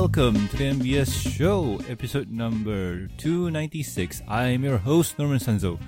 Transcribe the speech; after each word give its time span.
welcome 0.00 0.48
to 0.48 0.56
the 0.56 0.64
MBS 0.64 1.12
show, 1.12 1.78
episode 1.86 2.30
number 2.30 3.06
296. 3.18 4.22
I'm 4.26 4.64
your 4.64 4.78
host, 4.78 5.18
Norman 5.18 5.38
Sanzo. 5.38 5.78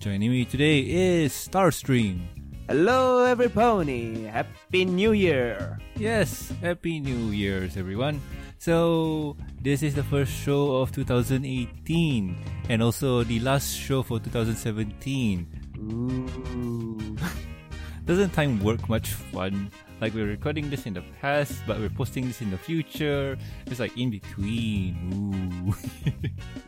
Joining 0.00 0.30
me 0.30 0.46
today 0.46 0.80
is 0.80 1.34
Starstream. 1.34 2.24
Hello, 2.66 3.26
every 3.26 3.50
pony. 3.50 4.24
Happy 4.24 4.86
New 4.86 5.12
Year. 5.12 5.78
Yes, 5.96 6.50
Happy 6.62 6.98
New 6.98 7.28
Year's, 7.28 7.76
everyone. 7.76 8.22
So, 8.56 9.36
this 9.60 9.82
is 9.82 9.94
the 9.94 10.04
first 10.04 10.32
show 10.32 10.80
of 10.80 10.90
2018 10.92 12.36
and 12.70 12.82
also 12.82 13.22
the 13.22 13.38
last 13.40 13.76
show 13.76 14.02
for 14.02 14.18
2017. 14.18 15.44
Ooh. 15.76 17.16
Doesn't 18.06 18.32
time 18.32 18.64
work 18.64 18.88
much 18.88 19.12
fun? 19.12 19.70
Like 20.00 20.14
we're 20.14 20.26
recording 20.26 20.70
this 20.70 20.86
in 20.86 20.94
the 20.94 21.02
past, 21.20 21.58
but 21.66 21.78
we're 21.78 21.88
posting 21.90 22.26
this 22.28 22.40
in 22.40 22.50
the 22.50 22.58
future. 22.58 23.36
It's 23.66 23.80
like 23.80 23.96
in 23.98 24.10
between. 24.10 24.94
Ooh. 25.10 25.74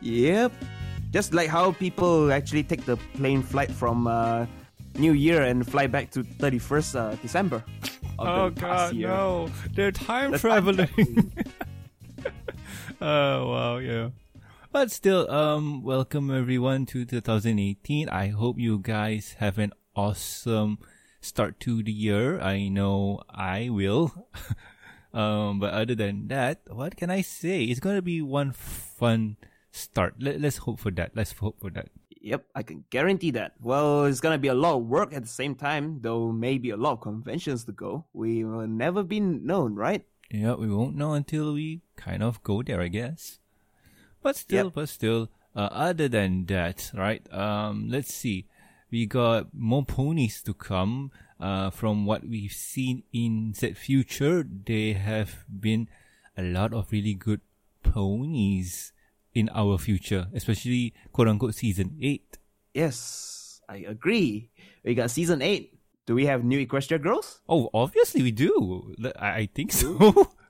Yep. 0.01 0.51
Just 1.11 1.33
like 1.33 1.47
how 1.47 1.71
people 1.73 2.31
actually 2.33 2.63
take 2.63 2.85
the 2.85 2.97
plane 3.15 3.43
flight 3.43 3.71
from 3.71 4.07
uh, 4.07 4.45
New 4.97 5.13
Year 5.13 5.43
and 5.43 5.65
fly 5.67 5.85
back 5.87 6.09
to 6.11 6.23
31st 6.23 6.95
uh, 6.95 7.15
December. 7.21 7.63
of 8.19 8.27
oh 8.27 8.49
the 8.49 8.59
past 8.59 8.91
god, 8.91 8.95
year. 8.95 9.07
no! 9.07 9.49
They're 9.75 9.91
time 9.91 10.31
The 10.31 10.39
time 10.39 10.39
traveling. 10.39 11.31
oh 13.01 13.47
wow, 13.47 13.77
yeah. 13.77 14.09
But 14.71 14.89
still, 14.91 15.29
um, 15.29 15.83
welcome 15.83 16.31
everyone 16.31 16.85
to 16.87 17.05
2018. 17.05 18.09
I 18.09 18.27
hope 18.29 18.57
you 18.57 18.79
guys 18.79 19.35
have 19.39 19.57
an 19.59 19.73
awesome 19.95 20.79
start 21.21 21.59
to 21.61 21.81
the 21.83 21.91
year. 21.91 22.39
I 22.41 22.67
know 22.67 23.21
I 23.29 23.69
will. 23.69 24.11
um, 25.13 25.59
but 25.59 25.73
other 25.73 25.95
than 25.95 26.27
that, 26.29 26.61
what 26.67 26.97
can 26.97 27.09
I 27.09 27.21
say? 27.21 27.63
It's 27.63 27.79
gonna 27.79 28.01
be 28.01 28.21
one 28.21 28.51
fun 28.51 29.37
start. 29.71 30.15
Let, 30.19 30.41
let's 30.41 30.57
hope 30.57 30.79
for 30.79 30.91
that. 30.91 31.11
Let's 31.15 31.31
hope 31.33 31.59
for 31.61 31.69
that. 31.71 31.89
Yep, 32.21 32.45
I 32.53 32.61
can 32.61 32.85
guarantee 32.91 33.31
that. 33.31 33.53
Well, 33.61 34.05
it's 34.05 34.19
gonna 34.19 34.37
be 34.37 34.49
a 34.49 34.53
lot 34.53 34.75
of 34.77 34.85
work 34.85 35.13
at 35.13 35.23
the 35.23 35.29
same 35.29 35.55
time, 35.55 35.99
though 36.01 36.31
maybe 36.31 36.69
a 36.69 36.77
lot 36.77 36.93
of 36.93 37.01
conventions 37.01 37.65
to 37.65 37.71
go. 37.71 38.05
We 38.13 38.43
will 38.43 38.67
never 38.67 39.01
be 39.03 39.19
known, 39.19 39.75
right? 39.75 40.05
Yeah, 40.29 40.53
we 40.53 40.67
won't 40.71 40.95
know 40.95 41.13
until 41.13 41.53
we 41.53 41.81
kind 41.97 42.23
of 42.23 42.41
go 42.43 42.61
there, 42.63 42.79
I 42.81 42.87
guess. 42.87 43.39
But 44.21 44.35
still, 44.37 44.65
Yep. 44.65 44.73
but 44.75 44.89
still, 44.89 45.29
uh, 45.55 45.67
other 45.71 46.07
than 46.07 46.45
that, 46.45 46.91
right? 46.93 47.25
Um, 47.33 47.89
let's 47.89 48.13
see. 48.13 48.45
We 48.91 49.05
got 49.05 49.47
more 49.53 49.85
ponies 49.85 50.41
to 50.43 50.53
come. 50.53 51.11
Uh, 51.39 51.71
from 51.71 52.05
what 52.05 52.23
we've 52.23 52.51
seen 52.51 53.01
in 53.11 53.53
Z 53.55 53.73
Future, 53.73 54.45
there 54.45 54.93
have 54.93 55.43
been 55.49 55.89
a 56.37 56.43
lot 56.43 56.71
of 56.71 56.91
really 56.91 57.15
good 57.15 57.41
ponies 57.81 58.93
in 59.33 59.49
our 59.55 59.79
future, 59.79 60.27
especially 60.35 60.93
quote 61.11 61.27
unquote 61.29 61.55
season 61.55 61.97
eight. 62.01 62.37
Yes, 62.73 63.61
I 63.67 63.77
agree. 63.87 64.51
We 64.83 64.93
got 64.95 65.11
season 65.11 65.41
8. 65.41 65.77
Do 66.05 66.15
we 66.15 66.25
have 66.25 66.43
new 66.43 66.65
Equestria 66.65 67.01
girls? 67.01 67.41
Oh, 67.47 67.69
obviously 67.73 68.21
we 68.21 68.31
do. 68.31 68.95
I, 69.19 69.31
I 69.31 69.49
think 69.53 69.71
so. 69.71 70.31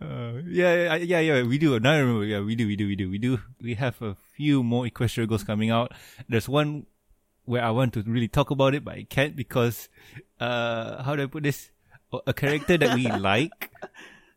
Uh, 0.00 0.34
yeah, 0.46 0.94
yeah, 0.94 0.96
yeah, 0.96 1.20
yeah, 1.20 1.42
we 1.42 1.58
do. 1.58 1.78
Now 1.80 1.92
I 1.92 1.98
remember. 1.98 2.24
Yeah, 2.24 2.40
we 2.40 2.54
do, 2.54 2.66
we 2.66 2.76
do, 2.76 2.86
we 2.86 2.94
do, 2.96 3.10
we 3.10 3.18
do. 3.18 3.40
We 3.60 3.74
have 3.74 4.00
a 4.00 4.14
few 4.36 4.62
more 4.62 4.84
Equestria 4.84 5.26
girls 5.28 5.42
coming 5.44 5.70
out. 5.70 5.92
There's 6.28 6.48
one 6.48 6.86
where 7.44 7.64
I 7.64 7.70
want 7.70 7.94
to 7.94 8.02
really 8.02 8.28
talk 8.28 8.50
about 8.50 8.74
it, 8.74 8.84
but 8.84 8.94
I 8.94 9.02
can't 9.04 9.34
because, 9.34 9.88
uh, 10.38 11.02
how 11.02 11.16
do 11.16 11.22
I 11.24 11.26
put 11.26 11.42
this? 11.42 11.70
A- 12.12 12.20
A 12.28 12.32
character 12.32 12.78
that 12.78 12.94
we 12.94 13.10
like, 13.30 13.70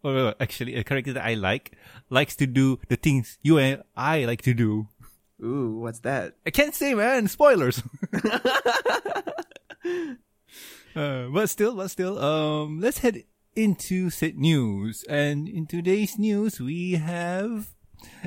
or 0.03 0.33
actually 0.39 0.75
a 0.75 0.83
character 0.83 1.13
that 1.13 1.23
I 1.25 1.35
like, 1.35 1.77
likes 2.09 2.35
to 2.37 2.47
do 2.47 2.79
the 2.89 2.95
things 2.95 3.37
you 3.43 3.57
and 3.59 3.83
I 3.95 4.25
like 4.25 4.41
to 4.43 4.53
do. 4.53 4.87
Ooh, 5.43 5.77
what's 5.79 5.99
that? 5.99 6.35
I 6.45 6.49
can't 6.51 6.73
say, 6.75 6.93
man. 6.95 7.27
Spoilers. 7.27 7.81
uh, 10.95 11.27
but 11.33 11.49
still, 11.49 11.75
but 11.75 11.87
still, 11.89 12.17
um, 12.19 12.79
let's 12.79 12.97
head 12.99 13.23
into 13.55 14.09
set 14.09 14.35
news. 14.35 15.03
And 15.09 15.47
in 15.47 15.65
today's 15.67 16.17
news, 16.17 16.59
we 16.59 16.93
have 16.93 17.73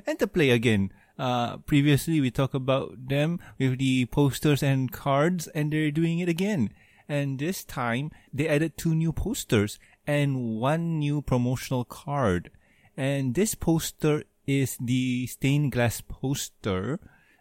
Enterplay 0.06 0.52
again. 0.52 0.92
Uh, 1.18 1.58
previously 1.58 2.20
we 2.20 2.30
talked 2.30 2.54
about 2.54 3.08
them 3.08 3.38
with 3.58 3.78
the 3.78 4.06
posters 4.06 4.62
and 4.62 4.90
cards, 4.90 5.46
and 5.48 5.72
they're 5.72 5.90
doing 5.90 6.18
it 6.18 6.28
again. 6.28 6.70
And 7.08 7.38
this 7.38 7.64
time 7.64 8.10
they 8.32 8.48
added 8.48 8.76
two 8.76 8.94
new 8.94 9.12
posters 9.12 9.78
and 10.06 10.58
one 10.58 10.98
new 10.98 11.22
promotional 11.22 11.84
card. 11.84 12.50
And 12.96 13.34
this 13.34 13.54
poster 13.54 14.24
is 14.46 14.76
the 14.80 15.26
stained 15.26 15.72
glass 15.72 16.00
poster 16.00 17.00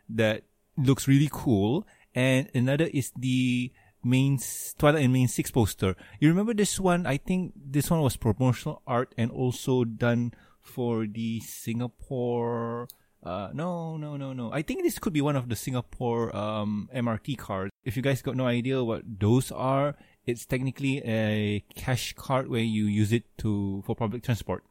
that 0.09 0.43
looks 0.77 1.07
really 1.07 1.29
cool. 1.31 1.87
And 2.15 2.49
another 2.53 2.89
is 2.93 3.11
the 3.17 3.71
main 4.03 4.39
Twilight 4.77 5.03
and 5.03 5.13
Main 5.13 5.27
6 5.27 5.51
poster. 5.51 5.95
You 6.19 6.29
remember 6.29 6.53
this 6.53 6.79
one? 6.79 7.05
I 7.05 7.17
think 7.17 7.53
this 7.55 7.89
one 7.89 8.01
was 8.01 8.17
promotional 8.17 8.81
art 8.85 9.13
and 9.17 9.31
also 9.31 9.83
done 9.83 10.33
for 10.61 11.05
the 11.07 11.39
Singapore. 11.41 12.87
Uh, 13.23 13.49
no, 13.53 13.95
no, 13.97 14.17
no, 14.17 14.33
no. 14.33 14.51
I 14.51 14.61
think 14.61 14.83
this 14.83 14.99
could 14.99 15.13
be 15.13 15.21
one 15.21 15.35
of 15.35 15.47
the 15.47 15.55
Singapore 15.55 16.35
um, 16.35 16.89
MRT 16.93 17.37
cards. 17.37 17.71
If 17.83 17.95
you 17.95 18.03
guys 18.03 18.21
got 18.21 18.35
no 18.35 18.45
idea 18.45 18.83
what 18.83 19.03
those 19.19 19.51
are, 19.51 19.95
it's 20.25 20.45
technically 20.45 21.01
a 21.05 21.63
cash 21.75 22.13
card 22.13 22.49
where 22.49 22.61
you 22.61 22.85
use 22.85 23.11
it 23.11 23.23
to 23.39 23.81
for 23.85 23.95
public 23.95 24.23
transport. 24.23 24.63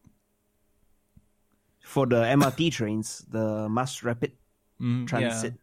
For 1.81 2.07
the 2.07 2.23
MRT 2.23 2.73
trains, 2.73 3.25
the 3.29 3.69
mass 3.69 4.03
rapid 4.03 4.33
Mm, 4.83 5.07
transit 5.07 5.55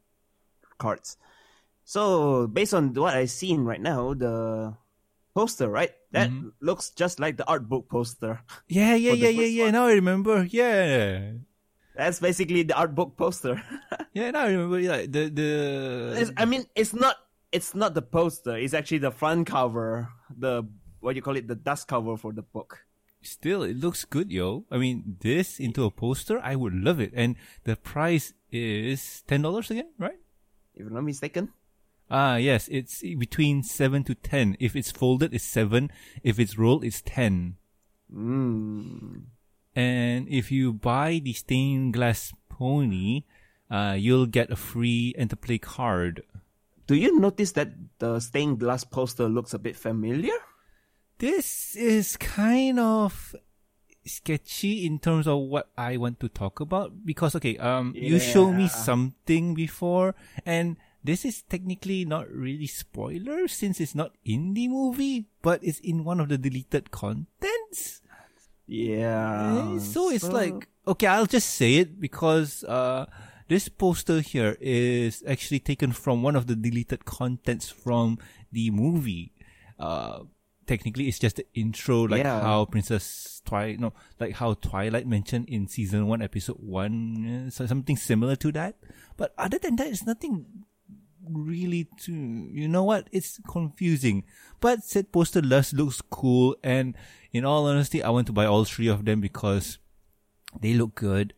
cards. 0.78 1.18
So 1.90 2.46
based 2.46 2.78
on 2.78 2.94
what 2.94 3.18
I've 3.18 3.34
seen 3.34 3.66
right 3.66 3.82
now, 3.82 4.14
the 4.14 4.78
poster, 5.34 5.66
right? 5.74 5.90
That 6.14 6.30
Mhm. 6.30 6.54
looks 6.62 6.94
just 6.94 7.18
like 7.18 7.42
the 7.42 7.48
art 7.50 7.66
book 7.66 7.90
poster. 7.90 8.46
Yeah, 8.70 8.94
yeah, 8.94 9.14
yeah, 9.26 9.34
yeah, 9.34 9.50
yeah. 9.50 9.64
one. 9.66 9.74
Now 9.74 9.86
I 9.90 9.94
remember. 9.98 10.46
Yeah. 10.46 11.42
That's 11.98 12.22
basically 12.22 12.62
the 12.62 12.78
art 12.78 12.94
book 12.94 13.18
poster. 13.18 13.58
Yeah, 14.14 14.30
now 14.30 14.46
I 14.46 14.54
remember. 14.54 14.78
Like 14.86 15.10
the 15.10 15.34
It's- 15.34 16.30
the. 16.30 16.38
I 16.38 16.46
mean, 16.46 16.70
it's 16.78 16.94
not 16.94 17.18
it's 17.50 17.74
not 17.74 17.98
the 17.98 18.06
poster. 18.06 18.54
It's 18.54 18.78
actually 18.78 19.02
the 19.02 19.10
front 19.14 19.50
cover, 19.50 20.14
the 20.30 20.70
what 21.02 21.18
you 21.18 21.26
call 21.26 21.38
it, 21.42 21.50
the 21.50 21.58
dust 21.58 21.90
cover 21.90 22.18
for 22.22 22.34
the 22.34 22.46
book. 22.46 22.86
Still, 23.26 23.66
it 23.66 23.78
looks 23.82 24.06
good, 24.06 24.30
yo. 24.30 24.66
I 24.70 24.78
mean, 24.78 25.18
this 25.26 25.58
into 25.60 25.86
a 25.86 25.92
poster, 25.94 26.38
I 26.38 26.54
would 26.54 26.74
love 26.78 27.02
it. 27.02 27.14
And 27.18 27.34
the 27.66 27.74
price 27.78 28.34
is 28.54 29.22
ten 29.26 29.42
dollars 29.42 29.74
again, 29.74 29.90
right? 29.98 30.18
If 30.78 30.86
I'm 30.86 30.94
not 30.94 31.06
mistaken. 31.10 31.50
Ah, 32.10 32.38
yes, 32.38 32.68
it's 32.72 33.02
between 33.02 33.62
seven 33.62 34.04
to 34.06 34.16
ten. 34.16 34.58
If 34.60 34.76
it's 34.76 34.92
folded, 34.92 35.34
it's 35.34 35.44
seven. 35.44 35.92
If 36.24 36.40
it's 36.40 36.58
rolled, 36.58 36.84
it's 36.84 37.02
ten. 37.02 37.58
Mm. 38.12 39.26
And 39.76 40.28
if 40.28 40.52
you 40.52 40.74
buy 40.74 41.22
the 41.24 41.34
stained 41.34 41.94
glass 41.94 42.34
pony, 42.50 43.24
uh, 43.70 43.96
you'll 43.98 44.26
get 44.26 44.50
a 44.50 44.56
free 44.56 45.14
Enterplay 45.18 45.62
card. 45.62 46.24
Do 46.88 46.96
you 46.96 47.20
notice 47.20 47.52
that 47.54 47.70
the 48.00 48.20
stained 48.20 48.60
glass 48.60 48.84
poster 48.84 49.30
looks 49.30 49.54
a 49.54 49.60
bit 49.60 49.76
familiar? 49.76 50.34
This 51.20 51.76
is 51.76 52.18
kind 52.18 52.80
of 52.80 53.36
sketchy 54.06 54.86
in 54.88 54.98
terms 54.98 55.28
of 55.28 55.38
what 55.40 55.70
I 55.78 55.98
want 55.98 56.20
to 56.22 56.30
talk 56.30 56.60
about 56.60 57.06
because 57.06 57.36
okay, 57.36 57.58
um, 57.58 57.94
you 57.96 58.18
showed 58.18 58.54
me 58.54 58.68
something 58.68 59.54
before, 59.54 60.16
and 60.46 60.78
this 61.04 61.24
is 61.26 61.42
technically 61.44 62.06
not 62.06 62.30
really 62.30 62.68
spoiler 62.68 63.48
since 63.48 63.80
it's 63.80 63.96
not 63.96 64.12
in 64.26 64.54
the 64.54 64.68
movie, 64.68 65.28
but 65.42 65.64
it's 65.64 65.80
in 65.80 66.04
one 66.04 66.20
of 66.20 66.30
the 66.30 66.38
deleted 66.38 66.92
contents. 66.92 68.02
Yeah. 68.68 69.76
Eh, 69.76 69.80
so 69.80 70.10
it's 70.12 70.28
like 70.30 70.68
okay, 70.88 71.08
I'll 71.08 71.26
just 71.26 71.50
say 71.50 71.76
it 71.76 72.00
because 72.00 72.64
uh, 72.64 73.06
this 73.48 73.70
poster 73.70 74.22
here 74.22 74.58
is 74.62 75.24
actually 75.28 75.60
taken 75.60 75.92
from 75.92 76.22
one 76.22 76.36
of 76.36 76.48
the 76.48 76.56
deleted 76.56 77.06
contents 77.06 77.70
from 77.70 78.18
the 78.52 78.70
movie. 78.70 79.34
Uh, 79.80 80.24
technically, 80.68 81.08
it's 81.08 81.18
just 81.20 81.38
the 81.38 81.46
intro, 81.56 82.04
like 82.04 82.24
Yeah. 82.24 82.42
how 82.42 82.66
Princess 82.66 83.42
Twilight, 83.46 83.80
no, 83.80 83.94
like 84.20 84.36
how 84.36 84.54
Twilight 84.54 85.08
mentioned 85.08 85.50
in 85.50 85.68
season 85.68 86.06
one, 86.08 86.22
episode 86.22 86.58
one, 86.60 87.48
eh, 87.48 87.50
so 87.50 87.66
something 87.66 87.98
similar 87.98 88.36
to 88.36 88.52
that. 88.52 88.76
But 89.18 89.34
other 89.38 89.58
than 89.58 89.78
that, 89.78 89.88
it's 89.88 90.06
nothing 90.06 90.46
really 91.28 91.88
to 92.00 92.14
you 92.14 92.68
know 92.68 92.84
what 92.84 93.08
it's 93.12 93.40
confusing 93.48 94.24
but 94.60 94.84
said 94.84 95.12
poster 95.12 95.42
less 95.42 95.74
looks 95.74 96.02
cool 96.10 96.56
and 96.64 96.96
in 97.34 97.44
all 97.44 97.66
honesty 97.68 98.02
i 98.02 98.10
want 98.10 98.26
to 98.26 98.34
buy 98.34 98.46
all 98.46 98.64
three 98.64 98.88
of 98.88 99.06
them 99.06 99.20
because 99.20 99.80
they 100.62 100.74
look 100.74 100.96
good 100.96 101.34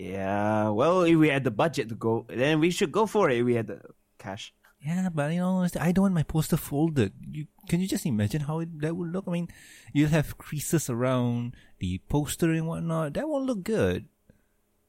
Yeah. 0.00 0.70
Well, 0.70 1.02
if 1.02 1.16
we 1.16 1.28
had 1.28 1.44
the 1.44 1.50
budget 1.50 1.88
to 1.90 1.94
go, 1.94 2.24
then 2.28 2.56
we 2.58 2.70
should 2.70 2.90
go 2.90 3.04
for 3.04 3.28
it. 3.28 3.38
If 3.38 3.44
we 3.44 3.54
had 3.54 3.66
the 3.66 3.80
cash. 4.18 4.54
Yeah, 4.80 5.10
but 5.12 5.30
you 5.32 5.40
know, 5.40 5.68
I 5.78 5.92
don't 5.92 6.04
want 6.08 6.14
my 6.14 6.22
poster 6.22 6.56
folded. 6.56 7.12
You 7.20 7.44
can 7.68 7.80
you 7.84 7.86
just 7.86 8.06
imagine 8.06 8.48
how 8.48 8.60
it, 8.60 8.72
that 8.80 8.96
would 8.96 9.12
look? 9.12 9.28
I 9.28 9.32
mean, 9.32 9.48
you'll 9.92 10.08
have 10.08 10.38
creases 10.38 10.88
around 10.88 11.52
the 11.80 12.00
poster 12.08 12.48
and 12.50 12.66
whatnot. 12.66 13.12
That 13.12 13.28
won't 13.28 13.44
look 13.44 13.62
good. 13.62 14.08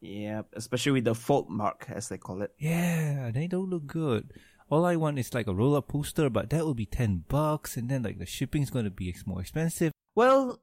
Yeah, 0.01 0.42
especially 0.53 0.94
with 0.94 1.06
the 1.06 1.15
fault 1.15 1.48
mark, 1.50 1.86
as 1.89 2.09
they 2.09 2.18
call 2.18 2.42
it. 2.42 2.51
Yeah, 2.57 3.30
they 3.31 3.48
don't 3.48 3.69
look 3.69 3.86
good. 3.86 4.33
All 4.69 4.83
I 4.83 4.95
want 4.95 5.19
is 5.19 5.33
like 5.33 5.48
a 5.48 5.53
roll 5.53 5.75
up 5.75 5.89
poster, 5.89 6.30
but 6.30 6.50
that 6.50 6.65
will 6.65 6.74
be 6.74 6.88
ten 6.88 7.24
bucks, 7.27 7.77
and 7.77 7.88
then 7.89 8.03
like 8.03 8.18
the 8.18 8.25
shipping's 8.25 8.71
going 8.71 8.86
to 8.86 8.92
be 8.92 9.13
more 9.25 9.42
expensive. 9.42 9.92
Well, 10.15 10.59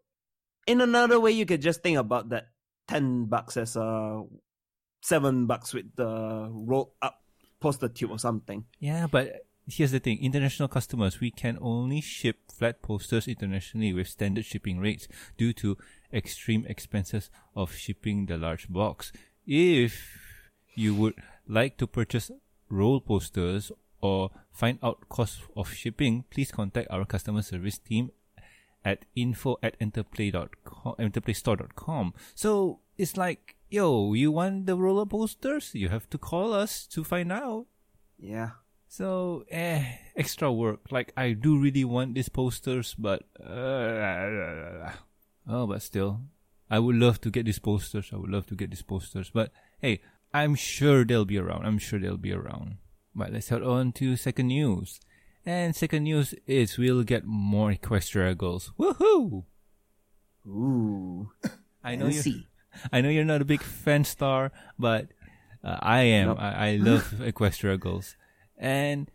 in 0.67 0.81
another 0.81 1.20
way, 1.20 1.31
you 1.31 1.46
could 1.46 1.62
just 1.62 1.82
think 1.82 1.99
about 1.99 2.31
that 2.31 2.49
ten 2.88 3.26
bucks 3.26 3.56
as 3.56 3.76
a 3.76 4.25
seven 5.02 5.46
bucks 5.46 5.73
with 5.73 5.94
the 5.94 6.49
roll 6.50 6.94
up 7.00 7.23
poster 7.61 7.88
tube 7.88 8.11
or 8.11 8.19
something. 8.19 8.64
Yeah, 8.81 9.06
but 9.06 9.44
here's 9.69 9.93
the 9.93 10.00
thing: 10.00 10.19
international 10.20 10.69
customers, 10.69 11.20
we 11.20 11.31
can 11.31 11.58
only 11.61 12.00
ship 12.00 12.50
flat 12.50 12.82
posters 12.82 13.29
internationally 13.29 13.93
with 13.93 14.08
standard 14.08 14.46
shipping 14.46 14.81
rates 14.81 15.06
due 15.37 15.52
to 15.52 15.76
extreme 16.12 16.64
expenses 16.67 17.31
of 17.55 17.75
shipping 17.75 18.26
the 18.26 18.38
large 18.38 18.69
box. 18.69 19.12
If 19.50 20.20
you 20.74 20.94
would 20.94 21.14
like 21.48 21.78
to 21.78 21.86
purchase 21.86 22.30
roll 22.68 23.00
posters 23.00 23.72
or 24.02 24.30
find 24.52 24.78
out 24.82 25.08
cost 25.08 25.40
of 25.56 25.72
shipping, 25.72 26.24
please 26.28 26.52
contact 26.52 26.88
our 26.90 27.06
customer 27.06 27.40
service 27.40 27.78
team 27.78 28.10
at 28.84 29.06
info 29.16 29.56
at 29.62 29.80
enterplay.com, 29.80 30.96
enterplaystore.com. 30.98 32.12
So 32.34 32.80
it's 32.98 33.16
like, 33.16 33.56
yo, 33.70 34.12
you 34.12 34.32
want 34.32 34.66
the 34.66 34.76
roller 34.76 35.06
posters? 35.06 35.70
You 35.74 35.88
have 35.88 36.10
to 36.10 36.18
call 36.18 36.52
us 36.52 36.86
to 36.88 37.02
find 37.02 37.32
out. 37.32 37.64
Yeah. 38.18 38.50
So, 38.86 39.46
eh, 39.50 39.82
extra 40.14 40.52
work. 40.52 40.92
Like, 40.92 41.14
I 41.16 41.32
do 41.32 41.58
really 41.58 41.84
want 41.84 42.14
these 42.14 42.28
posters, 42.28 42.94
but, 42.98 43.22
uh, 43.42 44.92
oh, 45.48 45.66
but 45.66 45.80
still, 45.80 46.20
I 46.70 46.78
would 46.78 46.96
love 46.96 47.20
to 47.22 47.30
get 47.30 47.46
these 47.46 47.58
posters. 47.58 48.10
I 48.12 48.16
would 48.16 48.30
love 48.30 48.46
to 48.46 48.54
get 48.54 48.70
these 48.70 48.82
posters. 48.82 49.30
But, 49.32 49.52
hey, 49.80 50.00
I'm 50.32 50.54
sure 50.54 51.04
they'll 51.04 51.24
be 51.24 51.38
around. 51.38 51.66
I'm 51.66 51.78
sure 51.78 51.98
they'll 51.98 52.16
be 52.16 52.32
around. 52.32 52.78
But 53.14 53.32
let's 53.32 53.48
head 53.48 53.62
on 53.62 53.92
to 53.92 54.16
second 54.16 54.48
news. 54.48 55.00
And 55.46 55.74
second 55.74 56.04
news 56.04 56.34
is 56.46 56.76
we'll 56.76 57.02
get 57.04 57.24
more 57.24 57.72
Equestria 57.72 58.36
girls. 58.36 58.72
Woohoo! 58.78 59.44
Ooh. 60.46 61.30
I 61.82 61.96
know 61.96 62.06
you. 62.06 62.20
see. 62.20 62.46
I 62.92 63.00
know 63.00 63.08
you're 63.08 63.24
not 63.24 63.40
a 63.40 63.46
big 63.46 63.62
fan 63.62 64.04
star, 64.04 64.52
but 64.78 65.08
uh, 65.64 65.78
I 65.80 66.00
am. 66.02 66.28
Nope. 66.28 66.38
I, 66.40 66.68
I 66.70 66.76
love 66.76 67.14
Equestria 67.18 67.78
Girls. 67.78 68.16
And 68.56 69.10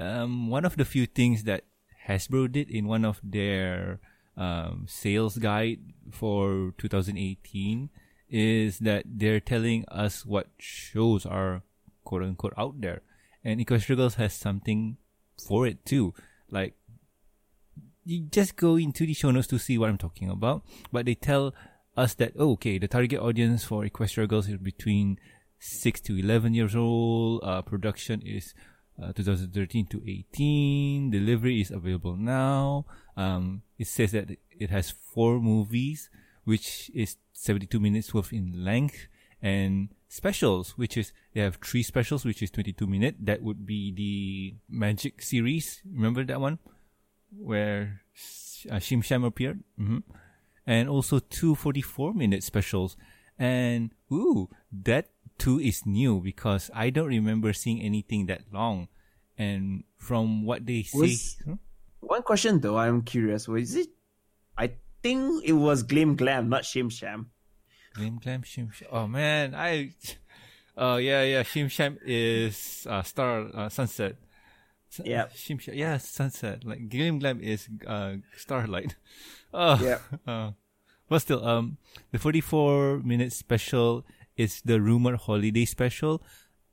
um, 0.00 0.48
one 0.48 0.64
of 0.64 0.76
the 0.76 0.84
few 0.84 1.06
things 1.06 1.44
that 1.44 1.64
Hasbro 2.08 2.50
did 2.50 2.70
in 2.70 2.86
one 2.86 3.04
of 3.04 3.20
their 3.22 4.00
um, 4.36 4.86
sales 4.88 5.38
guide 5.38 5.80
for 6.10 6.74
2018 6.78 7.90
is 8.28 8.78
that 8.80 9.04
they're 9.06 9.40
telling 9.40 9.84
us 9.88 10.26
what 10.26 10.48
shows 10.58 11.24
are 11.24 11.62
quote 12.04 12.22
unquote 12.22 12.54
out 12.56 12.80
there. 12.80 13.02
And 13.44 13.60
Equestria 13.60 13.96
Girls 13.96 14.14
has 14.14 14.34
something 14.34 14.96
for 15.46 15.66
it 15.66 15.84
too. 15.84 16.14
Like, 16.50 16.74
you 18.04 18.26
just 18.30 18.56
go 18.56 18.76
into 18.76 19.06
the 19.06 19.14
show 19.14 19.30
notes 19.30 19.46
to 19.48 19.58
see 19.58 19.78
what 19.78 19.88
I'm 19.88 19.98
talking 19.98 20.30
about. 20.30 20.62
But 20.92 21.06
they 21.06 21.14
tell 21.14 21.54
us 21.96 22.14
that 22.14 22.32
oh, 22.38 22.52
okay, 22.52 22.78
the 22.78 22.88
target 22.88 23.20
audience 23.20 23.64
for 23.64 23.84
Equestria 23.84 24.28
Girls 24.28 24.48
is 24.48 24.58
between 24.58 25.18
six 25.58 26.00
to 26.02 26.16
eleven 26.16 26.54
years 26.54 26.74
old. 26.74 27.42
Uh, 27.42 27.62
production 27.62 28.20
is 28.22 28.54
uh, 29.02 29.12
2013 29.12 29.86
to 29.86 30.02
18. 30.06 31.10
Delivery 31.10 31.60
is 31.60 31.70
available 31.70 32.16
now. 32.16 32.86
Um, 33.16 33.62
it 33.78 33.86
says 33.86 34.12
that 34.12 34.30
it 34.50 34.70
has 34.70 34.90
four 34.90 35.40
movies, 35.40 36.10
which 36.44 36.90
is 36.94 37.16
72 37.32 37.80
minutes 37.80 38.14
worth 38.14 38.32
in 38.32 38.64
length, 38.64 39.06
and 39.42 39.90
specials, 40.08 40.78
which 40.78 40.96
is 40.96 41.12
they 41.34 41.40
have 41.40 41.56
three 41.56 41.82
specials, 41.82 42.24
which 42.24 42.42
is 42.42 42.50
22 42.50 42.86
minute. 42.86 43.16
That 43.20 43.42
would 43.42 43.66
be 43.66 43.92
the 43.92 44.54
Magic 44.68 45.22
series. 45.22 45.82
Remember 45.84 46.24
that 46.24 46.40
one, 46.40 46.58
where 47.36 48.02
uh, 48.70 48.76
Shim 48.76 49.02
Sham 49.02 49.24
appeared. 49.24 49.62
hmm 49.76 49.98
and 50.66 50.88
also 50.88 51.18
two 51.18 51.54
44 51.54 52.14
minute 52.14 52.42
specials. 52.42 52.96
And 53.38 53.90
ooh, 54.12 54.48
that 54.72 55.10
too 55.38 55.58
is 55.58 55.84
new 55.86 56.20
because 56.20 56.70
I 56.74 56.90
don't 56.90 57.08
remember 57.08 57.52
seeing 57.52 57.80
anything 57.82 58.26
that 58.26 58.42
long. 58.52 58.88
And 59.36 59.84
from 59.98 60.44
what 60.44 60.66
they 60.66 60.82
say, 60.82 60.98
Was- 60.98 61.36
Huh? 61.46 61.56
One 62.00 62.22
question 62.22 62.60
though, 62.60 62.78
I'm 62.78 63.02
curious. 63.02 63.48
Was 63.48 63.74
it? 63.74 63.88
I 64.56 64.74
think 65.02 65.42
it 65.44 65.52
was 65.54 65.82
Glim 65.82 66.16
Glam, 66.16 66.48
not 66.48 66.62
Shim 66.62 66.92
Sham. 66.92 67.30
Glim 67.94 68.18
Glam 68.18 68.42
Shim 68.42 68.72
Sham. 68.72 68.88
Oh 68.92 69.06
man, 69.08 69.54
I. 69.54 69.94
Oh 70.76 70.96
yeah, 70.96 71.22
yeah. 71.22 71.42
Shim 71.42 71.70
Sham 71.70 71.98
is 72.04 72.86
uh, 72.88 73.02
Star 73.02 73.48
uh, 73.54 73.68
Sunset. 73.68 74.16
Yep. 75.02 75.34
Shim 75.34 75.60
Sham, 75.60 75.74
yeah, 75.74 75.96
Sunset. 75.98 76.62
Like 76.64 76.88
Glim 76.88 77.18
Glam 77.18 77.40
is 77.40 77.68
uh, 77.86 78.16
Starlight. 78.36 78.94
Oh, 79.56 79.78
Yep. 79.80 80.02
But 81.08 81.20
still, 81.20 81.46
um, 81.46 81.76
the 82.12 82.18
44 82.18 82.98
minute 83.04 83.32
special 83.32 84.04
is 84.36 84.60
the 84.64 84.80
rumor 84.80 85.16
holiday 85.16 85.64
special. 85.64 86.22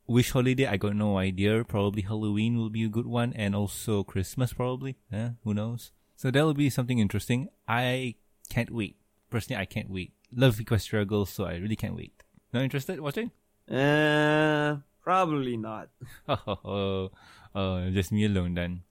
Which 0.05 0.31
holiday? 0.31 0.65
I 0.67 0.77
got 0.77 0.95
no 0.95 1.17
idea. 1.17 1.63
Probably 1.63 2.01
Halloween 2.01 2.57
will 2.57 2.69
be 2.69 2.83
a 2.83 2.89
good 2.89 3.05
one, 3.05 3.33
and 3.33 3.55
also 3.55 4.03
Christmas 4.03 4.51
probably. 4.53 4.97
Yeah, 5.11 5.31
who 5.43 5.53
knows? 5.53 5.91
So 6.15 6.31
that'll 6.31 6.53
be 6.53 6.69
something 6.69 6.99
interesting. 6.99 7.49
I 7.67 8.15
can't 8.49 8.71
wait. 8.71 8.97
Personally, 9.29 9.61
I 9.61 9.65
can't 9.65 9.89
wait. 9.89 10.13
Love 10.35 10.57
Equestria 10.57 11.05
Girls, 11.07 11.29
so 11.29 11.45
I 11.45 11.55
really 11.55 11.75
can't 11.75 11.95
wait. 11.95 12.23
Not 12.53 12.63
interested 12.63 12.99
watching? 12.99 13.31
Uh, 13.69 14.77
probably 15.03 15.55
not. 15.57 15.89
Oh, 16.27 16.59
oh, 16.65 17.11
oh, 17.55 17.89
just 17.91 18.11
me 18.11 18.25
alone 18.25 18.55
then. 18.55 18.83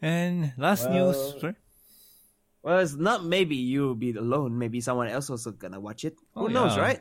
And 0.00 0.52
last 0.56 0.88
Well- 0.88 1.12
news, 1.12 1.40
sorry. 1.40 1.54
Well, 2.62 2.78
it's 2.80 2.94
not 2.94 3.24
maybe 3.24 3.56
you'll 3.56 3.94
be 3.94 4.12
alone. 4.12 4.58
Maybe 4.58 4.80
someone 4.80 5.08
else 5.08 5.30
also 5.30 5.50
gonna 5.52 5.80
watch 5.80 6.04
it. 6.04 6.16
Oh, 6.36 6.46
Who 6.46 6.52
knows, 6.52 6.76
yeah. 6.76 6.82
right? 6.82 7.00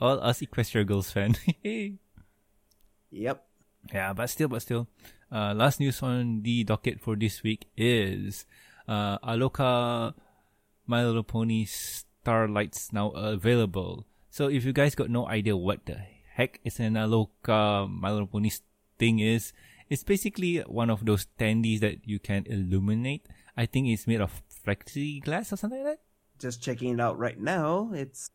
All 0.00 0.20
us 0.20 0.40
Equestria 0.40 0.86
Girls 0.86 1.10
fan. 1.10 1.34
Yep. 3.10 3.46
Yeah, 3.92 4.12
but 4.12 4.28
still, 4.28 4.48
but 4.48 4.60
still. 4.62 4.88
Uh, 5.32 5.54
last 5.54 5.80
news 5.80 6.02
on 6.02 6.42
the 6.42 6.64
docket 6.64 7.00
for 7.00 7.16
this 7.16 7.42
week 7.42 7.66
is 7.76 8.44
uh, 8.86 9.18
Aloka 9.18 10.12
My 10.86 11.04
Little 11.04 11.22
Pony 11.22 11.64
Starlight's 11.64 12.92
now 12.92 13.10
available. 13.10 14.04
So 14.30 14.48
if 14.48 14.64
you 14.64 14.72
guys 14.72 14.94
got 14.94 15.08
no 15.08 15.26
idea 15.28 15.56
what 15.56 15.86
the 15.86 15.98
heck 16.34 16.60
is 16.64 16.78
an 16.80 16.94
Aloka 16.94 17.88
My 17.88 18.10
Little 18.10 18.26
Pony 18.26 18.50
thing 18.98 19.20
is, 19.20 19.52
it's 19.88 20.04
basically 20.04 20.58
one 20.66 20.90
of 20.90 21.06
those 21.06 21.26
standees 21.38 21.80
that 21.80 22.06
you 22.06 22.18
can 22.18 22.44
illuminate. 22.46 23.24
I 23.56 23.66
think 23.66 23.88
it's 23.88 24.06
made 24.06 24.20
of 24.20 24.42
plexiglass 24.66 25.52
or 25.52 25.56
something 25.56 25.84
like 25.84 25.96
that. 25.96 26.00
Just 26.38 26.62
checking 26.62 26.94
it 26.94 27.00
out 27.00 27.18
right 27.18 27.40
now. 27.40 27.90
It's 27.94 28.30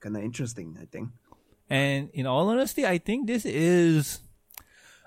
kind 0.00 0.16
of 0.16 0.22
interesting. 0.22 0.76
I 0.80 0.86
think. 0.86 1.10
And 1.70 2.10
in 2.12 2.26
all 2.26 2.48
honesty, 2.48 2.86
I 2.86 2.98
think 2.98 3.26
this 3.26 3.44
is 3.44 4.20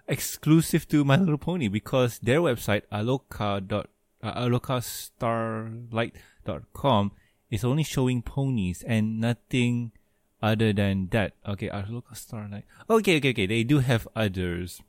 exclusive 0.08 0.88
to 0.90 1.04
My 1.04 1.18
Little 1.18 1.38
Pony 1.38 1.68
because 1.68 2.20
their 2.20 2.40
website, 2.40 2.84
aloka. 2.92 3.68
dot 3.68 3.90
uh, 4.24 4.34
alokastarlight.com 4.34 7.12
is 7.50 7.64
only 7.64 7.84
showing 7.84 8.22
ponies 8.22 8.84
and 8.86 9.20
nothing 9.20 9.92
other 10.42 10.74
than 10.74 11.08
that. 11.12 11.34
Okay, 11.48 11.70
Aloka 11.70 12.16
Starlight. 12.16 12.66
Okay, 12.90 13.18
okay, 13.18 13.30
okay. 13.32 13.46
They 13.46 13.64
do 13.64 13.80
have 13.80 14.08
others. 14.16 14.82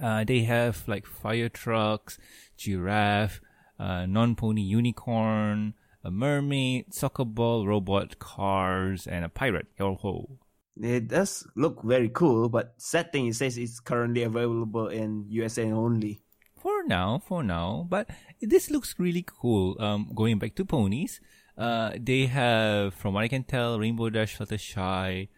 Uh, 0.00 0.24
they 0.24 0.40
have 0.40 0.86
like 0.86 1.06
fire 1.06 1.48
trucks, 1.48 2.18
giraffe, 2.56 3.40
uh, 3.78 4.06
non-pony 4.06 4.62
unicorn, 4.62 5.74
a 6.04 6.10
mermaid, 6.10 6.92
soccer 6.94 7.24
ball, 7.24 7.66
robot, 7.66 8.18
cars, 8.18 9.06
and 9.06 9.24
a 9.24 9.28
pirate. 9.28 9.66
Yo 9.78 9.94
ho. 9.94 10.38
It 10.80 11.08
does 11.08 11.46
look 11.56 11.82
very 11.82 12.08
cool, 12.08 12.48
but 12.48 12.74
sad 12.78 13.12
thing 13.12 13.26
it 13.26 13.34
says 13.34 13.58
it's 13.58 13.80
currently 13.80 14.22
available 14.22 14.88
in 14.88 15.26
USA 15.28 15.70
only. 15.72 16.20
For 16.56 16.84
now, 16.84 17.20
for 17.24 17.42
now, 17.42 17.86
but 17.88 18.10
this 18.40 18.70
looks 18.70 18.94
really 18.98 19.24
cool. 19.26 19.76
Um, 19.80 20.10
going 20.14 20.38
back 20.38 20.54
to 20.56 20.64
ponies, 20.64 21.20
uh, 21.56 21.92
they 21.98 22.26
have, 22.26 22.94
from 22.94 23.14
what 23.14 23.24
I 23.24 23.28
can 23.28 23.42
tell, 23.42 23.78
Rainbow 23.78 24.10
Dash, 24.10 24.36
Fluttershy, 24.36 25.28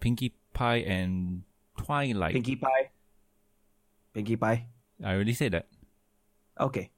Pinkie 0.00 0.34
Pie, 0.52 0.84
and 0.88 1.42
Twilight. 1.76 2.32
Pinkie 2.32 2.56
Pie. 2.56 2.90
Pinkie 4.14 4.36
Pie. 4.36 4.66
I 5.04 5.14
already 5.14 5.34
said 5.34 5.52
that. 5.52 5.66
Okay. 6.58 6.90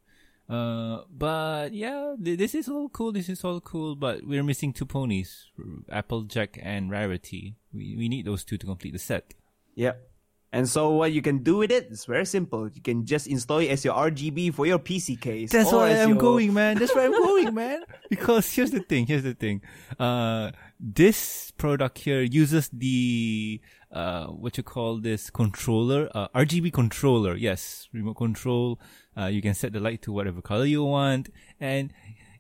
Uh, 0.53 1.03
but 1.11 1.73
yeah, 1.73 2.15
th- 2.23 2.39
this 2.39 2.55
is 2.55 2.69
all 2.69 2.89
cool. 2.91 3.13
This 3.13 3.29
is 3.29 3.43
all 3.45 3.61
cool. 3.61 3.95
But 3.97 4.25
we're 4.27 4.43
missing 4.45 4.73
two 4.73 4.85
ponies, 4.87 5.47
Applejack 5.91 6.59
and 6.63 6.91
Rarity. 6.91 7.57
We 7.73 7.97
we 7.97 8.09
need 8.09 8.27
those 8.27 8.45
two 8.45 8.59
to 8.59 8.67
complete 8.67 8.93
the 8.93 8.99
set. 8.99 9.35
Yep. 9.77 10.09
And 10.55 10.69
so 10.69 10.91
what 10.91 11.13
you 11.13 11.23
can 11.23 11.39
do 11.43 11.57
with 11.57 11.71
it 11.73 11.89
is 11.91 12.05
very 12.05 12.27
simple. 12.27 12.69
You 12.69 12.83
can 12.83 13.07
just 13.07 13.27
install 13.27 13.61
it 13.65 13.69
as 13.69 13.87
your 13.87 13.95
RGB 13.95 14.53
for 14.53 14.67
your 14.67 14.79
PC 14.79 15.19
case. 15.19 15.51
That's 15.51 15.73
as 15.73 16.01
I'm 16.05 16.11
your- 16.11 16.19
going, 16.19 16.53
man. 16.53 16.77
That's 16.77 16.95
where 16.95 17.07
I'm 17.07 17.13
going, 17.25 17.55
man. 17.55 17.81
Because 18.11 18.53
here's 18.53 18.71
the 18.71 18.81
thing. 18.81 19.07
Here's 19.07 19.23
the 19.23 19.33
thing. 19.33 19.63
Uh, 19.99 20.51
this 20.79 21.53
product 21.57 21.97
here 22.01 22.21
uses 22.21 22.69
the 22.69 23.63
uh, 23.93 24.27
what 24.27 24.57
you 24.57 24.63
call 24.63 24.99
this 24.99 25.29
controller, 25.29 26.09
uh, 26.15 26.29
RGB 26.35 26.73
controller. 26.73 27.37
Yes, 27.37 27.89
remote 27.93 28.15
control. 28.17 28.81
Uh, 29.17 29.27
you 29.27 29.43
can 29.43 29.55
set 29.55 29.73
the 29.73 29.81
light 29.81 30.01
to 30.03 30.13
whatever 30.13 30.41
color 30.41 30.65
you 30.65 30.83
want, 30.85 31.29
and 31.61 31.93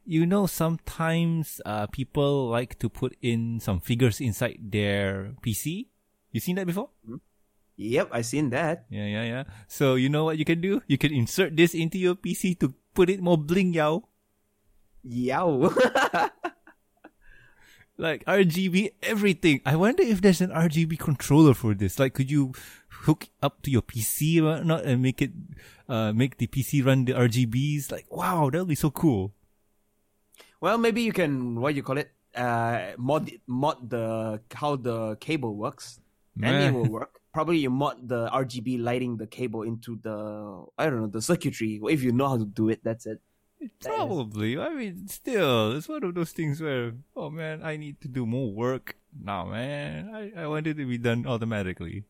you 0.05 0.25
know 0.25 0.47
sometimes 0.47 1.61
uh, 1.67 1.87
people 1.89 2.49
like 2.49 2.79
to 2.79 2.89
put 2.89 3.17
in 3.21 3.61
some 3.61 3.81
figures 3.81 4.21
inside 4.21 4.59
their 4.61 5.35
PC. 5.45 5.89
You 6.33 6.41
seen 6.41 6.57
that 6.57 6.67
before? 6.67 6.89
Yep, 7.77 8.09
I 8.13 8.23
seen 8.23 8.51
that. 8.51 8.87
Yeah, 8.89 9.07
yeah, 9.07 9.25
yeah. 9.25 9.45
So 9.69 9.97
you 9.97 10.09
know 10.09 10.25
what 10.25 10.39
you 10.39 10.45
can 10.45 10.61
do? 10.61 10.83
You 10.87 10.97
can 10.97 11.13
insert 11.13 11.57
this 11.57 11.75
into 11.75 11.99
your 11.99 12.15
PC 12.15 12.59
to 12.61 12.75
put 12.95 13.11
it 13.11 13.21
more 13.21 13.37
bling, 13.37 13.75
yow. 13.75 14.09
Yow. 15.05 15.69
like 18.03 18.25
RGB 18.27 18.93
everything. 19.03 19.61
I 19.65 19.77
wonder 19.77 20.03
if 20.03 20.21
there's 20.21 20.41
an 20.43 20.51
RGB 20.51 20.99
controller 20.99 21.55
for 21.55 21.73
this. 21.73 21.99
Like, 21.99 22.15
could 22.15 22.31
you 22.31 22.53
hook 23.07 23.29
up 23.41 23.63
to 23.63 23.71
your 23.71 23.83
PC 23.83 24.43
or 24.43 24.59
whatnot 24.59 24.85
and 24.85 25.01
make 25.01 25.23
it, 25.23 25.31
uh, 25.89 26.13
make 26.13 26.37
the 26.39 26.49
PC 26.49 26.85
run 26.85 27.05
the 27.07 27.13
RGBs? 27.13 27.91
Like, 27.91 28.11
wow, 28.11 28.51
that 28.51 28.59
would 28.59 28.69
be 28.69 28.75
so 28.75 28.91
cool. 28.91 29.33
well, 30.61 30.79
maybe 30.79 31.03
you 31.03 31.13
can 31.13 31.61
what 31.61 31.75
you 31.75 31.83
call 31.83 31.99
it? 31.99 32.11
Uh, 32.35 32.93
mod 32.97 33.31
mod 33.47 33.91
the 33.91 34.41
how 34.55 34.77
the 34.77 35.17
cable 35.17 35.55
works, 35.55 36.01
and 36.43 36.57
it 36.65 36.73
will 36.77 36.89
work. 36.91 37.21
Probably 37.33 37.59
you 37.59 37.71
mod 37.71 38.09
the 38.09 38.29
RGB 38.31 38.83
lighting 38.83 39.17
the 39.17 39.27
cable 39.27 39.63
into 39.63 39.99
the 40.03 40.65
I 40.79 40.87
don't 40.91 41.01
know 41.01 41.07
the 41.09 41.23
circuitry. 41.23 41.81
If 41.89 42.03
you 42.03 42.13
know 42.13 42.29
how 42.29 42.39
to 42.39 42.45
do 42.47 42.69
it, 42.69 42.81
that's 42.83 43.07
it. 43.07 43.21
Probably. 43.85 44.59
I 44.59 44.71
mean, 44.71 45.09
still, 45.09 45.73
it's 45.77 45.89
one 45.89 46.03
of 46.05 46.15
those 46.15 46.33
things 46.33 46.61
where, 46.61 46.93
oh 47.17 47.31
man, 47.31 47.63
I 47.63 47.77
need 47.77 48.01
to 48.03 48.09
do 48.09 48.27
more 48.27 48.53
work. 48.53 48.97
Nah, 49.19 49.45
man, 49.45 50.11
I, 50.15 50.43
I 50.43 50.47
want 50.47 50.67
it 50.67 50.75
to 50.79 50.87
be 50.87 50.99
done 50.99 51.27
automatically. 51.27 52.05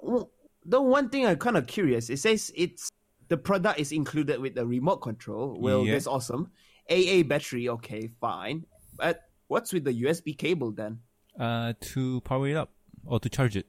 Well, 0.00 0.30
the 0.64 0.80
one 0.80 1.08
thing 1.08 1.26
I'm 1.26 1.36
kind 1.36 1.56
of 1.56 1.66
curious, 1.66 2.10
it 2.10 2.18
says 2.18 2.52
it's 2.56 2.90
the 3.28 3.36
product 3.36 3.78
is 3.78 3.92
included 3.92 4.40
with 4.40 4.54
the 4.54 4.66
remote 4.66 4.98
control. 4.98 5.56
Well, 5.60 5.84
Yeah. 5.86 5.92
that's 5.94 6.06
awesome. 6.06 6.50
AA 6.90 7.22
battery, 7.22 7.68
okay, 7.68 8.10
fine. 8.20 8.66
But 8.96 9.22
what's 9.46 9.72
with 9.72 9.84
the 9.84 9.92
USB 10.02 10.36
cable 10.36 10.72
then? 10.72 10.98
Uh, 11.38 11.74
to 11.94 12.20
power 12.22 12.48
it 12.48 12.56
up 12.56 12.72
or 13.04 13.20
to 13.20 13.28
charge 13.28 13.56
it. 13.56 13.66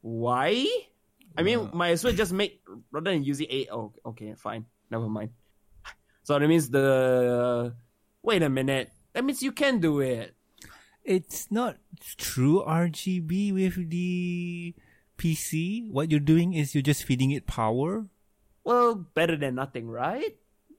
Why? 0.00 0.66
I 1.36 1.42
mean, 1.42 1.70
might 1.72 1.90
as 1.90 2.04
well 2.04 2.12
just 2.12 2.32
make 2.32 2.60
rather 2.90 3.10
than 3.10 3.24
using 3.24 3.46
A. 3.48 3.68
Oh, 3.72 3.92
okay, 4.04 4.34
fine. 4.34 4.66
Never 4.90 5.08
mind. 5.08 5.30
So 6.22 6.38
that 6.38 6.46
means 6.48 6.70
the. 6.70 7.74
Wait 8.22 8.42
a 8.42 8.48
minute. 8.48 8.92
That 9.12 9.24
means 9.24 9.42
you 9.42 9.52
can 9.52 9.80
do 9.80 10.00
it. 10.00 10.34
it's 11.04 11.50
not 11.50 11.76
true 12.16 12.62
RGB 12.66 13.52
with 13.52 13.90
the 13.90 14.74
PC. 15.18 15.90
What 15.90 16.10
you're 16.10 16.20
doing 16.20 16.54
is 16.54 16.74
you're 16.74 16.82
just 16.82 17.04
feeding 17.04 17.30
it 17.32 17.46
power. 17.46 18.06
Well, 18.64 18.94
better 18.94 19.36
than 19.36 19.56
nothing, 19.56 19.88
right? 19.88 20.36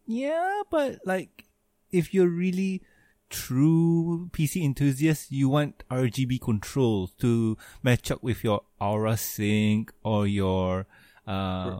Yeah, 0.07 0.63
but 0.71 0.99
like 1.05 1.45
if 1.91 2.13
you're 2.13 2.29
really 2.31 2.81
true 3.29 4.29
PC 4.31 4.63
enthusiast, 4.63 5.31
you 5.31 5.49
want 5.49 5.83
RGB 5.91 6.39
controls 6.41 7.11
to 7.19 7.57
match 7.83 8.11
up 8.11 8.23
with 8.23 8.43
your 8.43 8.61
Aura 8.79 9.17
Sync 9.17 9.91
or 10.03 10.25
your 10.27 10.87
uh 11.27 11.79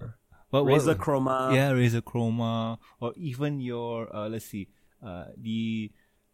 what, 0.53 0.65
what- 0.65 0.81
Razer 0.81 0.95
Chroma. 0.95 1.53
yeah, 1.55 1.71
Razer 1.71 2.01
Chroma, 2.01 2.77
or 3.01 3.13
even 3.17 3.59
your 3.59 4.13
uh, 4.15 4.29
let's 4.29 4.45
see, 4.45 4.67
uh, 5.05 5.25
the 5.37 5.91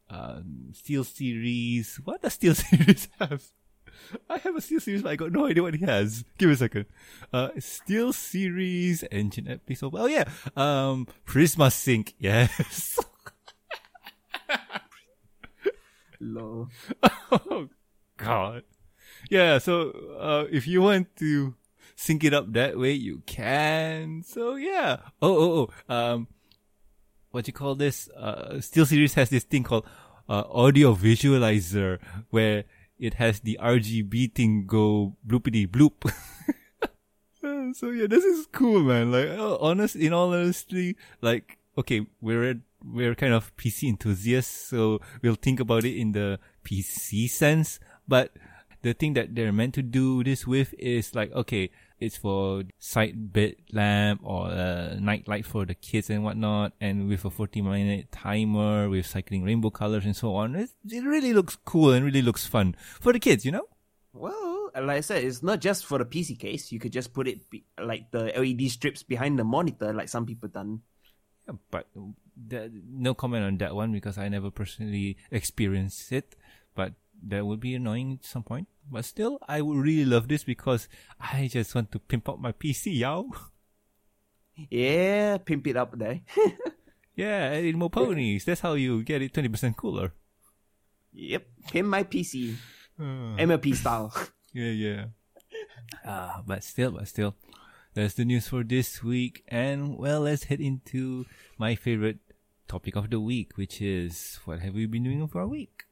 um, 0.10 0.72
SteelSeries. 0.74 1.96
What 2.04 2.22
does 2.22 2.34
Steel 2.34 2.56
Series 2.56 3.08
have? 3.20 3.44
I 4.30 4.38
have 4.38 4.56
a 4.56 4.60
SteelSeries, 4.60 5.04
but 5.04 5.12
I 5.12 5.16
got 5.16 5.32
no 5.32 5.46
idea 5.48 5.64
what 5.64 5.76
he 5.76 5.86
has. 5.86 6.24
Give 6.38 6.48
me 6.50 6.54
a 6.54 6.58
second. 6.58 6.86
Uh, 7.34 7.50
SteelSeries 7.58 9.04
engine 9.12 9.48
episode. 9.48 9.94
Oh 9.96 10.06
yeah, 10.08 10.26
um, 10.56 11.08
Prisma 11.26 11.72
Sync. 11.72 12.14
Yes. 12.20 12.98
Low. 16.20 16.68
oh 17.32 17.70
God. 18.18 18.64
Yeah. 19.30 19.58
So 19.60 19.92
uh, 20.20 20.46
if 20.52 20.68
you 20.68 20.82
want 20.82 21.16
to 21.18 21.56
sync 22.00 22.24
it 22.24 22.34
up 22.34 22.54
that 22.54 22.80
way, 22.80 22.94
you 22.94 23.22
can. 23.26 24.24
So 24.24 24.56
yeah. 24.56 24.98
Oh 25.22 25.36
oh 25.36 25.70
oh. 25.90 25.94
Um, 25.94 26.28
what 27.32 27.46
you 27.48 27.54
call 27.54 27.76
this? 27.76 28.10
Uh, 28.16 28.56
SteelSeries 28.56 29.14
has 29.16 29.30
this 29.30 29.44
thing 29.44 29.64
called 29.64 29.86
uh, 30.28 30.44
audio 30.50 30.96
visualizer 30.96 32.00
where 32.30 32.64
it 32.98 33.16
has 33.16 33.42
the 33.42 33.60
RGB 33.62 34.34
thing 34.34 34.66
go 34.66 35.16
bloopity 35.28 35.68
bloop. 35.68 36.12
So 37.74 37.92
yeah, 37.92 38.08
this 38.08 38.24
is 38.24 38.48
cool, 38.52 38.82
man. 38.82 39.12
Like, 39.12 39.30
uh, 39.30 39.58
honest, 39.58 39.96
in 39.96 40.14
all 40.14 40.34
honesty, 40.34 40.98
like, 41.22 41.58
okay, 41.78 42.06
we're 42.20 42.62
we're 42.84 43.16
kind 43.16 43.34
of 43.34 43.56
PC 43.58 43.90
enthusiasts, 43.90 44.70
so 44.70 45.00
we'll 45.22 45.36
think 45.36 45.60
about 45.60 45.84
it 45.84 45.96
in 45.96 46.14
the 46.14 46.40
PC 46.66 47.30
sense. 47.30 47.80
But 48.08 48.34
the 48.82 48.94
thing 48.94 49.14
that 49.14 49.36
they're 49.36 49.54
meant 49.54 49.74
to 49.76 49.82
do 49.82 50.24
this 50.24 50.48
with 50.48 50.74
is 50.80 51.14
like, 51.14 51.32
okay, 51.34 51.70
it's 52.00 52.18
for 52.18 52.64
side 52.78 53.34
bed 53.34 53.56
lamp 53.72 54.22
or 54.24 54.50
a 54.50 54.98
night 55.00 55.28
light 55.28 55.46
for 55.46 55.66
the 55.66 55.76
kids 55.76 56.10
and 56.10 56.24
whatnot, 56.24 56.74
and 56.80 57.08
with 57.08 57.26
a 57.26 57.30
40 57.30 57.62
minute 57.62 58.12
timer, 58.12 58.90
with 58.90 59.06
cycling 59.06 59.44
rainbow 59.44 59.70
colors 59.70 60.06
and 60.06 60.16
so 60.16 60.36
on. 60.36 60.56
It, 60.56 60.70
it 60.90 61.04
really 61.04 61.34
looks 61.34 61.58
cool 61.66 61.92
and 61.92 62.06
really 62.06 62.22
looks 62.22 62.46
fun 62.46 62.76
for 63.00 63.14
the 63.14 63.20
kids, 63.20 63.46
you 63.46 63.52
know? 63.52 63.68
Well, 64.14 64.72
like 64.76 64.98
I 64.98 65.02
said, 65.02 65.24
it's 65.24 65.44
not 65.44 65.62
just 65.62 65.86
for 65.86 65.98
the 65.98 66.06
PC 66.06 66.40
case. 66.40 66.72
You 66.72 66.80
could 66.80 66.92
just 66.92 67.14
put 67.14 67.28
it 67.28 67.50
be, 67.50 67.66
like 67.80 68.12
the 68.12 68.32
LED 68.36 68.72
strips 68.72 69.04
behind 69.04 69.38
the 69.38 69.44
monitor, 69.44 69.94
like 69.94 70.10
some 70.10 70.26
people 70.26 70.50
done. 70.50 70.82
Yeah, 71.48 71.56
but 71.72 71.88
that, 72.48 72.72
no 72.74 73.14
comment 73.14 73.46
on 73.46 73.58
that 73.58 73.76
one 73.76 73.92
because 73.92 74.18
I 74.18 74.30
never 74.30 74.52
personally 74.52 75.18
experienced 75.32 76.12
it. 76.12 76.36
But 76.76 76.94
that 77.28 77.46
would 77.46 77.60
be 77.60 77.76
annoying 77.76 78.14
at 78.20 78.26
some 78.26 78.44
point. 78.44 78.68
But 78.92 79.06
still, 79.06 79.40
I 79.48 79.62
would 79.62 79.78
really 79.78 80.06
love 80.06 80.28
this 80.28 80.44
because 80.44 80.88
I 81.20 81.48
just 81.52 81.76
want 81.76 81.92
to 81.92 82.00
pimp 82.00 82.28
up 82.30 82.40
my 82.40 82.52
PC, 82.52 82.98
yo. 83.00 83.30
Yeah, 84.70 85.38
pimp 85.38 85.68
it 85.68 85.78
up 85.78 85.98
there. 85.98 86.20
yeah, 87.16 87.48
add 87.56 87.76
more 87.76 87.90
ponies. 87.90 88.44
That's 88.44 88.60
how 88.62 88.74
you 88.74 89.04
get 89.04 89.22
it 89.22 89.34
20% 89.34 89.76
cooler. 89.78 90.12
yep, 91.14 91.48
pimp 91.72 91.88
my 91.88 92.04
PC, 92.04 92.56
Uh, 93.00 93.40
MLP 93.40 93.74
style. 93.76 94.12
yeah, 94.54 94.72
yeah. 94.72 95.06
Ah, 96.04 96.44
but 96.46 96.64
still, 96.64 96.92
but 96.92 97.08
still. 97.08 97.36
That's 97.94 98.14
the 98.16 98.26
news 98.26 98.50
for 98.50 98.64
this 98.64 99.02
week. 99.02 99.44
And 99.48 99.98
well, 99.98 100.22
let's 100.22 100.44
head 100.52 100.60
into 100.60 101.26
my 101.58 101.76
favorite 101.76 102.20
topic 102.68 102.96
of 102.98 103.10
the 103.10 103.20
week, 103.20 103.56
which 103.56 103.82
is 103.82 104.40
what 104.44 104.60
have 104.60 104.74
we 104.76 104.86
been 104.86 105.04
doing 105.06 105.26
for 105.28 105.40
a 105.42 105.48
week? 105.48 105.86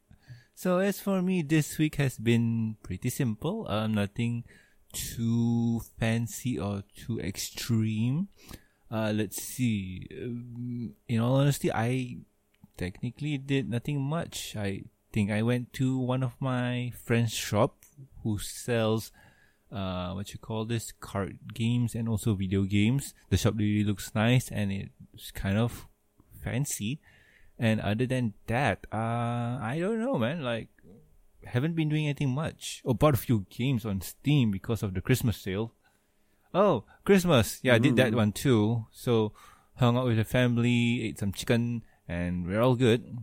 So 0.58 0.80
as 0.80 1.00
for 1.00 1.22
me, 1.22 1.44
this 1.44 1.78
week 1.78 1.98
has 1.98 2.18
been 2.18 2.78
pretty 2.82 3.12
simple. 3.12 3.68
Um, 3.70 3.94
nothing 3.94 4.44
too 4.92 5.82
fancy 6.00 6.58
or 6.58 6.82
too 6.98 7.20
extreme. 7.20 8.30
Uh, 8.90 9.14
let's 9.14 9.38
see. 9.38 10.08
Um, 10.20 10.96
in 11.08 11.20
all 11.20 11.36
honesty, 11.36 11.72
I 11.72 12.18
technically 12.76 13.38
did 13.38 13.70
nothing 13.70 14.02
much. 14.02 14.56
I 14.58 14.86
think 15.14 15.30
I 15.30 15.44
went 15.44 15.74
to 15.74 15.96
one 15.96 16.24
of 16.24 16.34
my 16.40 16.92
friend's 17.06 17.36
shop 17.36 17.86
who 18.24 18.40
sells 18.40 19.12
uh 19.72 20.14
what 20.14 20.32
you 20.32 20.40
call 20.40 20.64
this 20.66 20.92
card 20.94 21.38
games 21.54 21.94
and 21.94 22.10
also 22.10 22.34
video 22.34 22.64
games. 22.64 23.14
The 23.30 23.38
shop 23.38 23.54
really 23.58 23.84
looks 23.84 24.16
nice 24.16 24.50
and 24.50 24.72
it's 24.72 25.30
kind 25.30 25.60
of 25.60 25.86
fancy. 26.44 27.00
And 27.60 27.82
other 27.82 28.06
than 28.06 28.34
that, 28.48 28.86
uh 28.92 29.58
I 29.62 29.78
don't 29.80 30.00
know 30.00 30.18
man, 30.18 30.44
like 30.44 30.70
haven't 31.46 31.76
been 31.76 31.90
doing 31.90 32.06
anything 32.06 32.30
much. 32.30 32.82
Oh, 32.86 32.94
bought 32.94 33.14
a 33.14 33.18
few 33.18 33.46
games 33.50 33.86
on 33.86 34.02
Steam 34.02 34.52
because 34.52 34.84
of 34.84 34.94
the 34.94 35.02
Christmas 35.02 35.38
sale. 35.38 35.74
Oh, 36.54 36.84
Christmas. 37.06 37.60
Yeah, 37.64 37.76
I 37.76 37.80
did 37.80 37.96
that 37.98 38.14
one 38.14 38.32
too. 38.32 38.86
So 38.92 39.34
hung 39.76 39.98
out 39.98 40.06
with 40.06 40.18
the 40.18 40.24
family, 40.24 41.06
ate 41.06 41.20
some 41.20 41.32
chicken, 41.32 41.84
and 42.08 42.46
we're 42.46 42.62
all 42.62 42.76
good. 42.76 43.18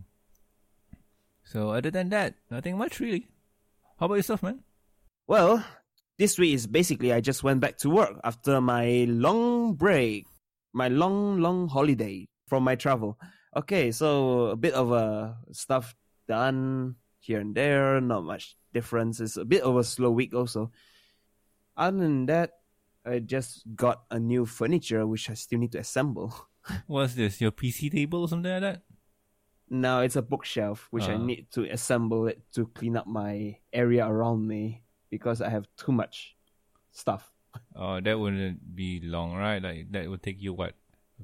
So 1.44 1.70
other 1.70 1.90
than 1.90 2.08
that, 2.10 2.34
nothing 2.50 2.78
much 2.78 3.00
really. 3.00 3.28
How 3.98 4.06
about 4.06 4.16
yourself, 4.16 4.42
man? 4.42 4.60
Well, 5.26 5.64
this 6.18 6.38
week 6.38 6.54
is 6.54 6.66
basically 6.66 7.12
I 7.12 7.20
just 7.20 7.42
went 7.42 7.60
back 7.60 7.78
to 7.78 7.90
work 7.90 8.20
after 8.24 8.60
my 8.60 9.06
long 9.08 9.74
break, 9.74 10.26
my 10.72 10.88
long, 10.88 11.40
long 11.40 11.68
holiday 11.68 12.28
from 12.48 12.64
my 12.64 12.74
travel. 12.74 13.18
Okay, 13.56 13.92
so 13.92 14.46
a 14.50 14.56
bit 14.56 14.74
of 14.74 14.92
uh, 14.92 15.32
stuff 15.52 15.94
done 16.26 16.96
here 17.20 17.40
and 17.40 17.54
there, 17.54 18.00
not 18.00 18.24
much 18.24 18.56
difference. 18.72 19.20
It's 19.20 19.36
a 19.36 19.44
bit 19.44 19.62
of 19.62 19.76
a 19.76 19.84
slow 19.84 20.10
week 20.10 20.34
also. 20.34 20.72
Other 21.76 21.98
than 21.98 22.26
that, 22.26 22.58
I 23.06 23.18
just 23.20 23.62
got 23.76 24.04
a 24.10 24.18
new 24.18 24.46
furniture 24.46 25.06
which 25.06 25.30
I 25.30 25.34
still 25.34 25.58
need 25.60 25.72
to 25.72 25.78
assemble. 25.78 26.34
What's 26.86 27.14
this? 27.14 27.40
Your 27.40 27.52
PC 27.52 27.92
table 27.92 28.22
or 28.22 28.28
something 28.28 28.50
like 28.50 28.62
that? 28.62 28.82
No, 29.70 30.00
it's 30.00 30.16
a 30.16 30.22
bookshelf 30.22 30.88
which 30.90 31.08
I 31.08 31.14
Ah. 31.14 31.24
need 31.24 31.50
to 31.52 31.64
assemble 31.70 32.26
it 32.26 32.42
to 32.52 32.66
clean 32.74 32.96
up 32.96 33.06
my 33.06 33.58
area 33.72 34.06
around 34.06 34.46
me 34.46 34.82
because 35.10 35.40
I 35.40 35.48
have 35.48 35.66
too 35.76 35.92
much 35.92 36.36
stuff. 36.92 37.32
Oh, 37.76 38.00
that 38.00 38.18
wouldn't 38.18 38.74
be 38.74 39.00
long, 39.00 39.34
right? 39.34 39.62
Like 39.62 39.92
that 39.92 40.08
would 40.10 40.22
take 40.22 40.42
you 40.42 40.52
what? 40.54 40.74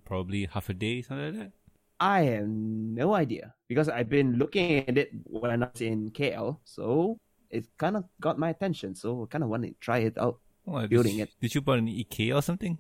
Probably 0.05 0.47
half 0.47 0.69
a 0.71 0.75
day, 0.75 1.03
something 1.03 1.27
like 1.27 1.51
that. 1.51 1.53
I 2.01 2.23
have 2.33 2.49
no 2.49 3.13
idea 3.13 3.53
because 3.69 3.93
I've 3.93 4.09
been 4.09 4.41
looking 4.41 4.89
at 4.89 4.97
it 4.97 5.13
when 5.25 5.63
I 5.63 5.69
was 5.69 5.85
in 5.85 6.11
KL, 6.11 6.57
so 6.65 7.21
it 7.51 7.69
kind 7.77 7.97
of 7.97 8.05
got 8.21 8.39
my 8.39 8.49
attention. 8.49 8.95
So 8.95 9.25
I 9.25 9.27
kind 9.29 9.45
of 9.45 9.51
want 9.51 9.65
to 9.65 9.75
try 9.81 9.99
it 10.09 10.17
out. 10.17 10.41
Oh, 10.67 10.87
Building 10.87 11.19
did, 11.19 11.29
it. 11.29 11.31
Did 11.41 11.55
you 11.55 11.61
buy 11.61 11.77
an 11.77 11.89
IKEA 11.89 12.35
or 12.35 12.41
something? 12.41 12.79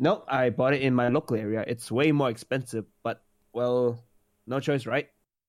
No, 0.00 0.24
I 0.26 0.50
bought 0.50 0.74
it 0.74 0.82
in 0.82 0.94
my 0.94 1.08
local 1.08 1.36
area. 1.36 1.64
It's 1.66 1.92
way 1.92 2.10
more 2.10 2.28
expensive, 2.28 2.86
but 3.04 3.22
well, 3.52 4.02
no 4.48 4.58
choice, 4.58 4.84
right? 4.84 5.06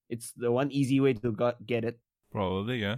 It's 0.09 0.31
the 0.37 0.51
one 0.51 0.69
easy 0.71 0.99
way 0.99 1.13
to 1.13 1.31
got, 1.31 1.65
get 1.65 1.83
it. 1.83 1.97
Probably, 2.31 2.77
yeah. 2.77 2.97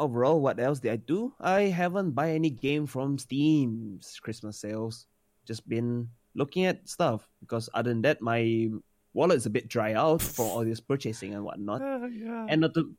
Overall, 0.00 0.40
what 0.40 0.58
else 0.58 0.80
did 0.80 0.92
I 0.92 0.96
do? 0.96 1.32
I 1.38 1.70
haven't 1.70 2.10
buy 2.10 2.32
any 2.32 2.50
game 2.50 2.86
from 2.86 3.18
Steam's 3.18 4.18
Christmas 4.20 4.58
sales. 4.58 5.06
Just 5.46 5.68
been 5.68 6.08
looking 6.34 6.66
at 6.66 6.88
stuff 6.88 7.28
because 7.40 7.70
other 7.72 7.90
than 7.90 8.02
that, 8.02 8.20
my 8.20 8.68
wallet's 9.16 9.46
a 9.46 9.50
bit 9.50 9.66
dry 9.66 9.94
out 9.94 10.20
from 10.20 10.44
all 10.44 10.64
this 10.64 10.78
purchasing 10.78 11.32
and 11.32 11.42
whatnot. 11.42 11.80
Oh, 11.96 12.06
yeah. 12.06 12.46
And 12.48 12.60
not 12.60 12.74
to 12.74 12.92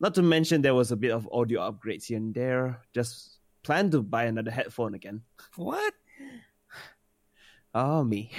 not 0.00 0.14
to 0.18 0.22
mention 0.22 0.60
there 0.60 0.74
was 0.74 0.90
a 0.90 0.98
bit 0.98 1.14
of 1.14 1.28
audio 1.30 1.62
upgrades 1.62 2.10
here 2.10 2.18
and 2.18 2.34
there. 2.34 2.82
Just 2.92 3.38
plan 3.62 3.88
to 3.94 4.02
buy 4.02 4.24
another 4.24 4.50
headphone 4.50 4.94
again. 4.94 5.22
what? 5.54 5.94
Oh 7.72 8.02
me. 8.12 8.34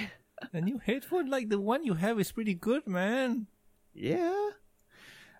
A 0.52 0.60
new 0.60 0.76
headphone 0.76 1.30
like 1.30 1.48
the 1.48 1.58
one 1.58 1.88
you 1.88 1.94
have 1.94 2.20
is 2.20 2.30
pretty 2.30 2.52
good, 2.52 2.86
man. 2.86 3.48
Yeah. 3.94 4.52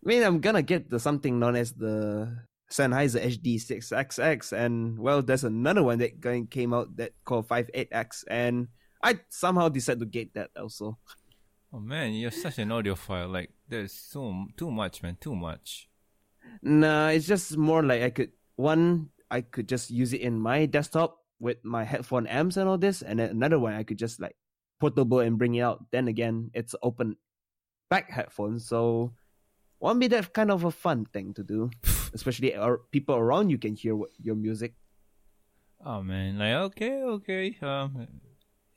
I 0.00 0.03
mean 0.03 0.25
I'm 0.25 0.41
gonna 0.41 0.64
get 0.64 0.88
the 0.88 0.99
something 0.99 1.38
known 1.38 1.57
as 1.57 1.76
the 1.76 2.33
Sennheiser 2.73 3.21
HD6XX 3.21 4.57
and 4.57 4.99
well 4.99 5.21
there's 5.21 5.45
another 5.45 5.83
one 5.85 5.99
that 6.00 6.25
came 6.49 6.73
out 6.73 6.97
that 6.97 7.12
called 7.29 7.47
58X 7.47 8.25
and 8.26 8.69
I 9.05 9.21
somehow 9.29 9.69
decided 9.69 10.00
to 10.00 10.07
get 10.09 10.33
that 10.33 10.49
also. 10.57 10.97
Oh 11.75 11.81
man, 11.81 12.12
you're 12.14 12.31
such 12.31 12.61
an 12.61 12.69
audiophile. 12.69 13.33
Like 13.33 13.50
there's 13.66 13.90
so 13.90 14.47
too 14.57 14.71
much, 14.71 15.02
man. 15.02 15.19
Too 15.21 15.35
much. 15.35 15.88
Nah, 16.62 17.09
it's 17.09 17.26
just 17.26 17.57
more 17.57 17.83
like 17.83 18.02
I 18.02 18.11
could 18.11 18.31
one 18.54 19.11
I 19.28 19.40
could 19.40 19.69
just 19.69 19.90
use 19.90 20.12
it 20.12 20.21
in 20.21 20.38
my 20.38 20.66
desktop 20.66 21.19
with 21.40 21.59
my 21.64 21.83
headphone 21.83 22.28
amps 22.28 22.57
and 22.57 22.69
all 22.69 22.78
this, 22.78 23.02
and 23.02 23.19
then 23.19 23.31
another 23.31 23.59
one 23.59 23.75
I 23.75 23.83
could 23.83 23.99
just 23.99 24.21
like 24.21 24.37
portable 24.78 25.19
and 25.19 25.37
bring 25.37 25.57
it 25.57 25.62
out. 25.62 25.90
Then 25.90 26.07
again, 26.07 26.52
it's 26.54 26.76
open 26.81 27.16
back 27.90 28.09
headphones, 28.09 28.69
so 28.69 29.11
won't 29.81 29.99
be 29.99 30.07
that 30.14 30.33
kind 30.33 30.52
of 30.52 30.62
a 30.62 30.71
fun 30.71 31.07
thing 31.07 31.35
to 31.35 31.43
do, 31.43 31.71
especially 32.14 32.54
or 32.54 32.87
people 32.93 33.16
around 33.16 33.50
you 33.50 33.59
can 33.59 33.75
hear 33.75 33.97
what, 33.97 34.11
your 34.23 34.37
music. 34.37 34.75
Oh 35.85 36.04
man, 36.04 36.38
like 36.38 36.54
okay, 36.71 37.02
okay. 37.02 37.59
Um, 37.61 38.07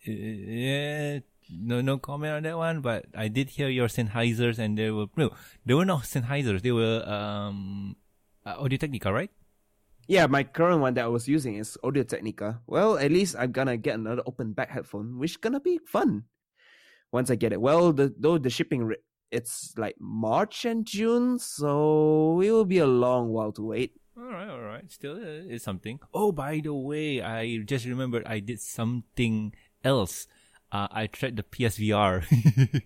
yeah, 0.04 1.20
no, 1.51 1.82
no 1.82 1.98
comment 1.98 2.34
on 2.34 2.44
that 2.44 2.58
one. 2.58 2.82
But 2.82 3.06
I 3.16 3.27
did 3.27 3.50
hear 3.50 3.70
your 3.70 3.88
Sennheisers, 3.88 4.60
and 4.60 4.77
they 4.77 4.92
were 4.92 5.08
no, 5.16 5.32
they 5.66 5.74
were 5.74 5.86
not 5.86 6.04
Sennheisers. 6.04 6.62
They 6.62 6.72
were 6.72 7.04
um, 7.08 7.96
uh, 8.46 8.56
Audio 8.58 8.77
Technica, 8.77 9.12
right? 9.12 9.32
Yeah, 10.08 10.27
my 10.27 10.44
current 10.44 10.80
one 10.80 10.94
that 10.96 11.04
I 11.04 11.08
was 11.10 11.27
using 11.27 11.56
is 11.56 11.77
Audio 11.84 12.04
Technica. 12.04 12.62
Well, 12.65 12.98
at 12.98 13.12
least 13.12 13.36
I'm 13.38 13.52
gonna 13.52 13.76
get 13.76 13.95
another 13.95 14.24
open 14.26 14.54
back 14.54 14.72
headphone, 14.72 15.19
which 15.19 15.41
gonna 15.41 15.60
be 15.60 15.80
fun 15.86 16.24
once 17.12 17.30
I 17.30 17.36
get 17.36 17.52
it. 17.52 17.60
Well, 17.60 17.91
the, 17.91 18.13
though 18.17 18.38
the 18.38 18.50
shipping 18.50 18.93
it's 19.32 19.74
like 19.78 19.95
March 20.00 20.63
and 20.63 20.86
June, 20.86 21.39
so 21.39 22.39
it 22.41 22.52
will 22.52 22.65
be 22.65 22.80
a 22.80 22.88
long 22.88 23.30
while 23.30 23.52
to 23.54 23.62
wait. 23.62 24.00
All 24.17 24.24
right, 24.24 24.50
all 24.50 24.62
right. 24.62 24.89
Still, 24.91 25.17
uh, 25.17 25.45
it's 25.52 25.63
something. 25.63 26.00
Oh, 26.13 26.32
by 26.32 26.62
the 26.63 26.74
way, 26.74 27.22
I 27.22 27.58
just 27.58 27.86
remembered 27.86 28.26
I 28.26 28.39
did 28.39 28.60
something 28.60 29.54
else. 29.84 30.28
Uh, 30.71 30.88
I 30.91 31.08
tried 31.08 31.38
the 31.38 31.43
PSVR. 31.43 32.23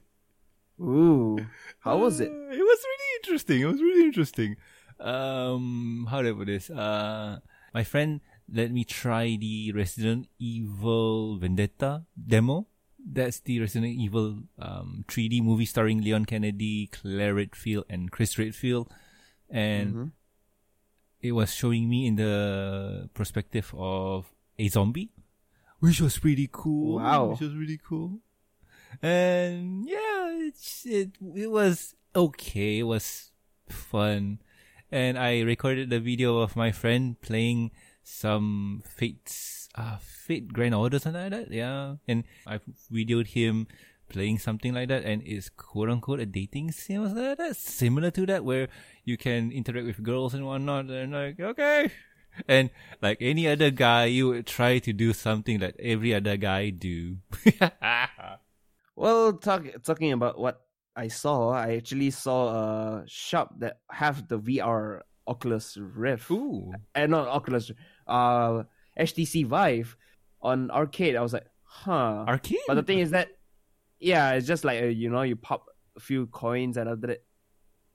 Ooh, 0.81 1.37
how 1.79 1.97
was 1.97 2.19
it? 2.19 2.29
Uh, 2.29 2.49
It 2.53 2.61
was 2.61 2.79
really 2.85 3.11
interesting. 3.21 3.61
It 3.61 3.65
was 3.65 3.81
really 3.81 4.03
interesting. 4.05 4.55
Um, 4.99 6.07
how 6.09 6.21
do 6.21 6.29
I 6.29 6.33
put 6.37 6.47
this? 6.47 6.69
Uh, 6.69 7.39
my 7.73 7.83
friend 7.83 8.21
let 8.51 8.71
me 8.71 8.83
try 8.83 9.37
the 9.39 9.71
Resident 9.73 10.27
Evil 10.39 11.37
Vendetta 11.37 12.03
demo. 12.15 12.67
That's 13.03 13.39
the 13.39 13.59
Resident 13.59 13.97
Evil 13.97 14.43
um 14.59 15.05
3D 15.07 15.41
movie 15.41 15.65
starring 15.65 16.01
Leon 16.01 16.25
Kennedy, 16.25 16.87
Claire 16.91 17.33
Redfield, 17.33 17.85
and 17.89 18.11
Chris 18.11 18.37
Redfield, 18.37 18.91
and 19.49 19.93
Mhm. 19.95 20.11
it 21.21 21.31
was 21.33 21.53
showing 21.53 21.89
me 21.89 22.05
in 22.05 22.15
the 22.17 23.09
perspective 23.13 23.73
of 23.77 24.29
a 24.59 24.67
zombie, 24.69 25.09
which 25.81 25.99
was 25.99 26.17
pretty 26.17 26.47
cool. 26.51 27.01
Wow. 27.01 27.33
which 27.33 27.41
was 27.41 27.53
really 27.53 27.79
cool. 27.81 28.21
And 29.01 29.87
yeah, 29.87 30.29
it's, 30.47 30.85
it 30.85 31.11
it 31.35 31.49
was 31.49 31.95
okay. 32.15 32.79
It 32.79 32.87
was 32.87 33.31
fun, 33.67 34.39
and 34.91 35.17
I 35.17 35.41
recorded 35.41 35.89
the 35.89 35.99
video 35.99 36.37
of 36.39 36.55
my 36.55 36.71
friend 36.71 37.19
playing 37.19 37.71
some 38.03 38.83
Fate's 38.85 39.69
uh 39.75 39.97
Fate 39.97 40.51
Grand 40.53 40.75
Order 40.75 40.99
something 40.99 41.21
like 41.21 41.31
that. 41.31 41.51
Yeah, 41.51 41.95
and 42.07 42.23
I 42.45 42.59
videoed 42.91 43.27
him 43.27 43.67
playing 44.09 44.39
something 44.39 44.73
like 44.75 44.89
that, 44.89 45.03
and 45.07 45.23
it's 45.25 45.49
quote 45.49 45.89
unquote 45.89 46.19
a 46.19 46.25
dating 46.27 46.71
sim 46.75 47.01
or 47.01 47.07
something 47.07 47.25
like 47.25 47.37
that, 47.39 47.55
similar 47.55 48.11
to 48.11 48.25
that, 48.27 48.43
where 48.43 48.67
you 49.05 49.15
can 49.17 49.51
interact 49.51 49.87
with 49.87 50.03
girls 50.03 50.33
and 50.35 50.45
whatnot. 50.45 50.91
And 50.91 51.13
like, 51.13 51.39
okay. 51.39 51.91
And 52.47 52.69
like 53.01 53.17
any 53.21 53.47
other 53.47 53.71
guy, 53.71 54.05
you 54.05 54.29
would 54.29 54.47
try 54.47 54.79
to 54.79 54.93
do 54.93 55.13
something 55.13 55.59
that 55.59 55.75
every 55.79 56.13
other 56.15 56.37
guy 56.37 56.69
do. 56.69 57.17
Well, 59.01 59.33
talk, 59.33 59.65
talking 59.83 60.11
about 60.11 60.37
what 60.37 60.61
I 60.95 61.07
saw, 61.07 61.49
I 61.49 61.75
actually 61.75 62.11
saw 62.11 63.01
a 63.01 63.03
shop 63.07 63.55
that 63.59 63.79
have 63.89 64.27
the 64.27 64.37
VR 64.37 65.01
Oculus 65.27 65.75
Rift. 65.75 66.29
Ooh. 66.29 66.71
and 66.93 67.11
not 67.11 67.27
Oculus, 67.27 67.71
uh, 68.05 68.63
HTC 68.99 69.47
Vive 69.47 69.97
on 70.41 70.69
arcade. 70.69 71.15
I 71.15 71.21
was 71.21 71.33
like, 71.33 71.47
huh. 71.63 72.25
Arcade? 72.27 72.59
But 72.67 72.75
the 72.75 72.83
thing 72.83 72.99
is 72.99 73.11
that, 73.11 73.29
yeah, 73.99 74.33
it's 74.33 74.45
just 74.45 74.63
like 74.63 74.83
uh, 74.83 74.85
you 74.85 75.09
know, 75.09 75.23
you 75.23 75.35
pop 75.35 75.65
a 75.97 75.99
few 75.99 76.27
coins 76.27 76.77
and 76.77 76.89
after 76.89 77.07
that, 77.07 77.23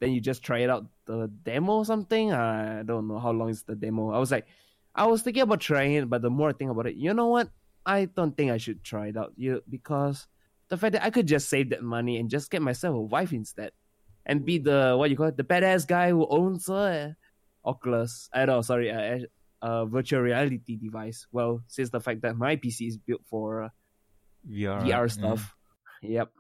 then 0.01 0.13
you 0.13 0.21
just 0.21 0.43
try 0.43 0.59
it 0.59 0.71
out 0.71 0.87
the 1.07 1.31
demo 1.43 1.79
or 1.79 1.85
something. 1.85 2.33
I 2.33 2.83
don't 2.83 3.09
know 3.09 3.19
how 3.19 3.31
long 3.31 3.49
is 3.49 3.63
the 3.63 3.75
demo. 3.75 4.11
I 4.11 4.19
was 4.19 4.31
like, 4.31 4.47
I 4.95 5.07
was 5.07 5.23
thinking 5.23 5.43
about 5.43 5.61
trying 5.61 5.95
it, 5.95 6.09
but 6.09 6.23
the 6.23 6.31
more 6.31 6.51
I 6.51 6.53
think 6.53 6.71
about 6.71 6.87
it, 6.87 6.97
you 6.97 7.13
know 7.15 7.29
what? 7.29 7.51
I 7.85 8.07
don't 8.07 8.37
think 8.37 8.51
I 8.51 8.57
should 8.57 8.83
try 8.83 9.09
it 9.09 9.17
out. 9.17 9.33
You 9.37 9.63
because 9.69 10.27
the 10.69 10.77
fact 10.77 10.95
that 10.95 11.05
I 11.05 11.11
could 11.11 11.27
just 11.27 11.49
save 11.49 11.71
that 11.71 11.83
money 11.83 12.19
and 12.19 12.29
just 12.29 12.51
get 12.51 12.63
myself 12.63 12.97
a 12.97 13.09
Vive 13.09 13.33
instead, 13.33 13.73
and 14.25 14.45
be 14.45 14.59
the 14.59 14.97
what 14.99 15.11
you 15.11 15.17
call 15.17 15.27
it, 15.27 15.37
the 15.37 15.45
badass 15.45 15.87
guy 15.87 16.11
who 16.11 16.27
owns 16.27 16.69
a 16.69 17.17
Oculus. 17.65 18.29
I 18.33 18.47
don't 18.47 18.57
know, 18.57 18.63
sorry, 18.63 18.89
a, 18.89 19.27
a 19.63 19.87
virtual 19.87 20.21
reality 20.21 20.77
device. 20.77 21.27
Well, 21.33 21.63
since 21.69 21.91
the 21.91 22.01
fact 22.01 22.23
that 22.23 22.37
my 22.37 22.57
PC 22.57 22.89
is 22.89 22.97
built 22.97 23.23
for 23.29 23.65
uh, 23.65 23.69
VR, 24.49 24.83
VR 24.83 25.01
right? 25.03 25.11
stuff. 25.11 25.55
Yep. 26.03 26.31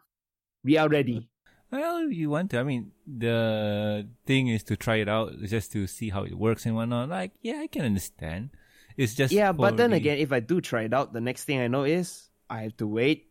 we 0.64 0.76
are 0.78 0.88
ready. 0.88 1.28
Well, 1.70 2.10
you 2.10 2.30
want 2.30 2.50
to. 2.52 2.60
I 2.60 2.62
mean, 2.62 2.92
the 3.06 4.06
thing 4.24 4.48
is 4.48 4.62
to 4.64 4.76
try 4.76 4.96
it 4.96 5.08
out 5.08 5.34
just 5.42 5.72
to 5.72 5.86
see 5.86 6.10
how 6.10 6.22
it 6.22 6.34
works 6.34 6.64
and 6.64 6.74
whatnot. 6.76 7.08
Like, 7.08 7.32
yeah, 7.42 7.58
I 7.60 7.66
can 7.66 7.84
understand. 7.84 8.50
It's 8.96 9.14
just 9.14 9.32
Yeah, 9.32 9.52
but 9.52 9.76
then 9.76 9.90
the- 9.90 9.96
again, 9.96 10.18
if 10.18 10.32
I 10.32 10.40
do 10.40 10.60
try 10.60 10.82
it 10.82 10.94
out, 10.94 11.12
the 11.12 11.20
next 11.20 11.44
thing 11.44 11.60
I 11.60 11.68
know 11.68 11.84
is 11.84 12.30
I 12.48 12.62
have 12.62 12.76
to 12.78 12.86
wait 12.86 13.28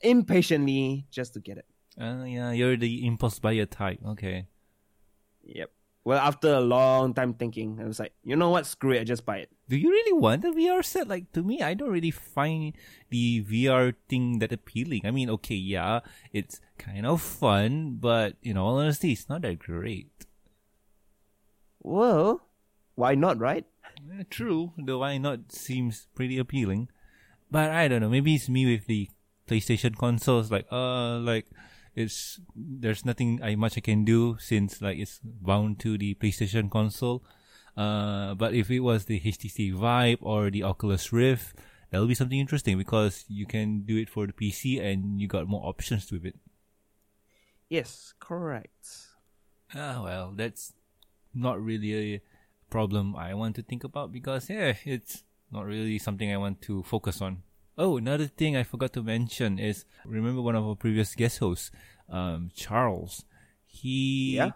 impatiently 0.00 1.06
just 1.10 1.34
to 1.34 1.40
get 1.40 1.58
it. 1.58 1.66
Uh, 1.98 2.24
yeah, 2.24 2.52
you're 2.52 2.76
the 2.76 3.06
impulse 3.06 3.38
buyer 3.38 3.66
type. 3.66 4.00
Okay. 4.06 4.46
Yep. 5.44 5.70
Well, 6.04 6.18
after 6.18 6.52
a 6.52 6.60
long 6.60 7.14
time 7.14 7.32
thinking, 7.32 7.80
I 7.80 7.84
was 7.84 7.98
like, 7.98 8.12
you 8.22 8.36
know 8.36 8.50
what? 8.50 8.66
Screw 8.66 8.92
it. 8.92 9.00
I 9.00 9.04
just 9.04 9.24
buy 9.24 9.38
it. 9.38 9.50
Do 9.70 9.76
you 9.76 9.88
really 9.88 10.12
want 10.12 10.44
a 10.44 10.52
VR 10.52 10.84
set? 10.84 11.08
Like 11.08 11.32
to 11.32 11.42
me, 11.42 11.62
I 11.62 11.72
don't 11.72 11.90
really 11.90 12.10
find 12.10 12.74
the 13.08 13.42
VR 13.42 13.94
thing 14.06 14.38
that 14.40 14.52
appealing. 14.52 15.02
I 15.04 15.10
mean, 15.10 15.30
okay, 15.30 15.54
yeah, 15.54 16.00
it's 16.30 16.60
kind 16.76 17.06
of 17.06 17.22
fun, 17.22 17.96
but 17.98 18.36
in 18.42 18.58
all 18.58 18.76
honesty, 18.76 19.12
it's 19.12 19.30
not 19.30 19.42
that 19.42 19.58
great. 19.58 20.26
Well, 21.80 22.48
why 22.94 23.14
not, 23.14 23.38
right? 23.38 23.64
Eh, 24.18 24.24
True, 24.28 24.72
the 24.76 24.98
why 24.98 25.16
not 25.16 25.52
seems 25.52 26.06
pretty 26.14 26.36
appealing, 26.36 26.88
but 27.50 27.70
I 27.70 27.88
don't 27.88 28.02
know. 28.02 28.10
Maybe 28.10 28.34
it's 28.34 28.48
me 28.50 28.66
with 28.70 28.86
the 28.86 29.08
PlayStation 29.48 29.96
consoles. 29.96 30.50
Like, 30.50 30.66
uh, 30.70 31.18
like 31.18 31.46
it's 31.94 32.40
there's 32.56 33.04
nothing 33.04 33.40
I 33.42 33.54
much 33.54 33.78
I 33.78 33.80
can 33.80 34.04
do 34.04 34.36
since 34.38 34.82
like 34.82 34.98
it's 34.98 35.20
bound 35.22 35.78
to 35.80 35.96
the 35.98 36.14
PlayStation 36.14 36.70
console. 36.70 37.24
Uh, 37.76 38.34
but 38.34 38.54
if 38.54 38.70
it 38.70 38.80
was 38.80 39.06
the 39.06 39.20
HTC 39.20 39.74
Vive 39.74 40.18
or 40.20 40.50
the 40.50 40.62
Oculus 40.62 41.12
Rift, 41.12 41.56
that'll 41.90 42.06
be 42.06 42.14
something 42.14 42.38
interesting 42.38 42.78
because 42.78 43.24
you 43.28 43.46
can 43.46 43.82
do 43.82 43.96
it 43.96 44.08
for 44.08 44.26
the 44.26 44.32
PC 44.32 44.80
and 44.80 45.20
you 45.20 45.26
got 45.26 45.48
more 45.48 45.66
options 45.66 46.10
with 46.10 46.24
it. 46.24 46.36
Yes, 47.68 48.14
correct. 48.20 48.86
Ah, 49.74 50.02
well, 50.04 50.32
that's 50.36 50.72
not 51.34 51.60
really 51.60 52.14
a 52.14 52.22
problem 52.70 53.16
I 53.16 53.34
want 53.34 53.56
to 53.56 53.62
think 53.62 53.82
about 53.82 54.12
because 54.12 54.48
yeah, 54.48 54.74
it's 54.84 55.24
not 55.50 55.64
really 55.66 55.98
something 55.98 56.32
I 56.32 56.36
want 56.36 56.62
to 56.62 56.82
focus 56.82 57.20
on. 57.20 57.42
Oh, 57.76 57.96
another 57.96 58.26
thing 58.28 58.56
I 58.56 58.62
forgot 58.62 58.92
to 58.94 59.02
mention 59.02 59.58
is 59.58 59.84
remember 60.04 60.40
one 60.40 60.54
of 60.54 60.64
our 60.64 60.76
previous 60.76 61.14
guest 61.14 61.38
hosts, 61.38 61.70
um, 62.08 62.50
Charles. 62.54 63.24
He 63.66 64.36
Yeah. 64.36 64.52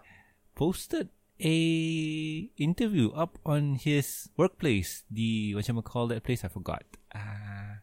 posted 0.55 1.09
a 1.41 2.49
interview 2.57 3.11
up 3.11 3.37
on 3.45 3.75
his 3.75 4.29
workplace. 4.37 5.03
The 5.11 5.55
what 5.55 5.67
you 5.67 5.81
call 5.81 6.07
that 6.07 6.23
place? 6.23 6.43
I 6.43 6.47
forgot. 6.47 6.83
Uh, 7.13 7.79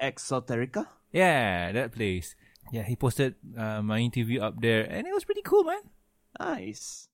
Exoterica? 0.00 0.86
yeah, 1.12 1.72
that 1.72 1.92
place. 1.92 2.34
Yeah, 2.72 2.82
he 2.84 2.94
posted 2.94 3.34
uh, 3.56 3.82
my 3.82 3.98
interview 3.98 4.40
up 4.40 4.60
there, 4.60 4.84
and 4.84 5.06
it 5.06 5.12
was 5.14 5.24
pretty 5.24 5.42
cool, 5.42 5.64
man. 5.64 5.82
Nice. 6.38 7.08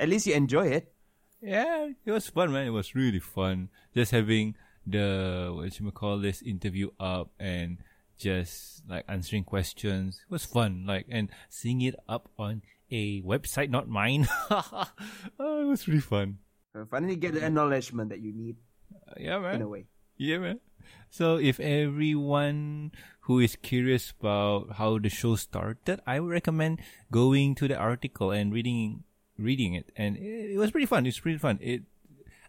At 0.00 0.08
least 0.08 0.26
you 0.26 0.34
enjoy 0.34 0.66
it. 0.68 0.92
Yeah, 1.40 1.90
it 2.04 2.10
was 2.10 2.26
fun, 2.26 2.52
man. 2.52 2.66
It 2.66 2.70
was 2.74 2.94
really 2.94 3.20
fun. 3.20 3.68
Just 3.94 4.10
having 4.10 4.56
the 4.86 5.52
what 5.54 5.78
you 5.78 5.90
call 5.90 6.18
this 6.18 6.42
interview 6.42 6.90
up 7.00 7.30
and 7.38 7.78
just 8.18 8.82
like 8.88 9.04
answering 9.08 9.44
questions. 9.44 10.20
It 10.22 10.30
was 10.30 10.44
fun. 10.44 10.84
Like 10.86 11.06
and 11.10 11.28
seeing 11.48 11.82
it 11.82 11.94
up 12.08 12.28
on 12.38 12.62
a 12.90 13.22
website, 13.22 13.70
not 13.70 13.88
mine. 13.88 14.28
oh, 14.50 14.86
it 15.38 15.66
was 15.66 15.88
really 15.88 16.00
fun. 16.00 16.38
Uh, 16.74 16.84
Finally 16.90 17.16
get 17.16 17.34
the 17.34 17.44
acknowledgement 17.44 18.10
that 18.10 18.20
you 18.20 18.32
need 18.32 18.56
Uh, 19.08 19.14
yeah, 19.18 19.54
in 19.54 19.62
a 19.62 19.68
way. 19.68 19.86
Yeah, 20.16 20.38
man. 20.38 20.60
So 21.10 21.38
if 21.38 21.58
everyone 21.60 22.92
who 23.26 23.40
is 23.40 23.56
curious 23.56 24.12
about 24.18 24.76
how 24.76 24.98
the 24.98 25.08
show 25.08 25.36
started, 25.36 26.00
I 26.06 26.20
would 26.20 26.30
recommend 26.30 26.80
going 27.10 27.54
to 27.56 27.68
the 27.68 27.76
article 27.76 28.30
and 28.30 28.52
reading 28.52 29.04
reading 29.38 29.74
it. 29.74 29.90
And 29.96 30.16
it, 30.16 30.54
it 30.54 30.58
was 30.58 30.70
pretty 30.70 30.86
fun. 30.86 31.06
It's 31.06 31.20
pretty 31.20 31.38
fun. 31.38 31.58
It 31.60 31.82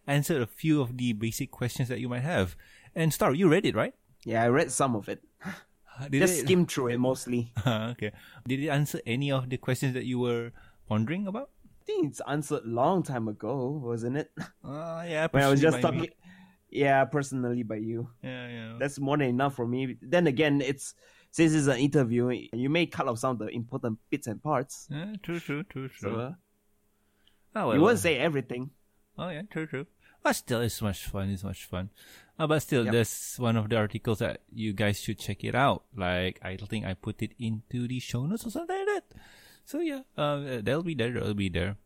answered 0.07 0.41
a 0.41 0.47
few 0.47 0.81
of 0.81 0.97
the 0.97 1.13
basic 1.13 1.51
questions 1.51 1.89
that 1.89 1.99
you 1.99 2.09
might 2.09 2.21
have. 2.23 2.55
And 2.95 3.13
Star, 3.13 3.33
you 3.33 3.49
read 3.49 3.65
it, 3.65 3.75
right? 3.75 3.93
Yeah, 4.23 4.43
I 4.43 4.47
read 4.47 4.71
some 4.71 4.95
of 4.95 5.09
it. 5.09 5.23
Did 6.09 6.19
Just 6.19 6.39
it, 6.39 6.45
skim 6.45 6.65
through 6.65 6.87
it 6.87 6.97
mostly. 6.97 7.53
okay. 7.67 8.11
Did 8.47 8.59
it 8.59 8.69
answer 8.69 8.99
any 9.05 9.31
of 9.31 9.49
the 9.49 9.57
questions 9.57 9.93
that 9.93 10.05
you 10.05 10.19
were 10.19 10.51
pondering 10.87 11.27
about? 11.27 11.49
I 11.65 11.85
think 11.85 12.07
it's 12.09 12.21
answered 12.27 12.65
long 12.65 13.03
time 13.03 13.27
ago, 13.27 13.79
wasn't 13.83 14.17
it? 14.17 14.31
Uh, 14.63 15.05
yeah. 15.07 15.27
When 15.29 15.43
I 15.43 15.49
was 15.49 15.61
just 15.61 15.81
by 15.81 15.91
me. 15.91 15.97
talking. 15.97 16.13
Yeah, 16.69 17.05
personally 17.05 17.63
by 17.63 17.75
you. 17.75 18.09
Yeah, 18.21 18.47
yeah. 18.49 18.75
That's 18.79 18.99
more 18.99 19.17
than 19.17 19.27
enough 19.27 19.55
for 19.55 19.67
me. 19.67 19.95
Then 20.01 20.27
again, 20.27 20.61
it's 20.61 20.95
since 21.31 21.53
it's 21.53 21.67
an 21.67 21.77
interview, 21.77 22.29
you 22.53 22.69
may 22.69 22.85
cut 22.85 23.07
off 23.07 23.19
some 23.19 23.31
of 23.31 23.39
the 23.39 23.49
important 23.49 23.99
bits 24.09 24.27
and 24.27 24.41
parts. 24.41 24.87
Yeah, 24.89 25.15
true, 25.21 25.39
true, 25.39 25.63
true, 25.63 25.87
true. 25.87 26.11
So 26.11 26.19
uh, 26.19 26.33
oh, 27.55 27.67
well, 27.67 27.75
you 27.75 27.81
won't 27.81 27.99
say 27.99 28.17
everything. 28.17 28.71
Oh 29.17 29.29
yeah, 29.29 29.43
true, 29.49 29.67
true. 29.67 29.85
But 30.25 30.33
still, 30.33 30.61
it's 30.61 30.81
much 30.81 31.05
fun. 31.05 31.29
It's 31.29 31.43
much 31.43 31.65
fun. 31.65 31.91
Uh, 32.39 32.47
but 32.47 32.59
still, 32.65 32.83
Yep. 32.85 32.91
there's 32.93 33.35
one 33.37 33.55
of 33.55 33.69
the 33.69 33.77
articles 33.77 34.19
that 34.25 34.41
you 34.51 34.73
guys 34.73 34.99
should 34.99 35.19
check 35.19 35.43
it 35.43 35.53
out. 35.53 35.83
Like 35.95 36.39
I 36.41 36.57
think 36.57 36.83
I 36.83 36.95
put 36.95 37.21
it 37.21 37.33
into 37.37 37.87
the 37.87 37.99
show 37.99 38.25
notes 38.25 38.43
or 38.45 38.49
something 38.49 38.75
like 38.75 38.87
that. 38.87 39.03
So 39.65 39.81
yeah, 39.81 40.01
uh, 40.17 40.61
they'll 40.65 40.81
be 40.81 40.95
there. 40.95 41.11
They'll 41.13 41.35
be 41.37 41.49
there. 41.49 41.77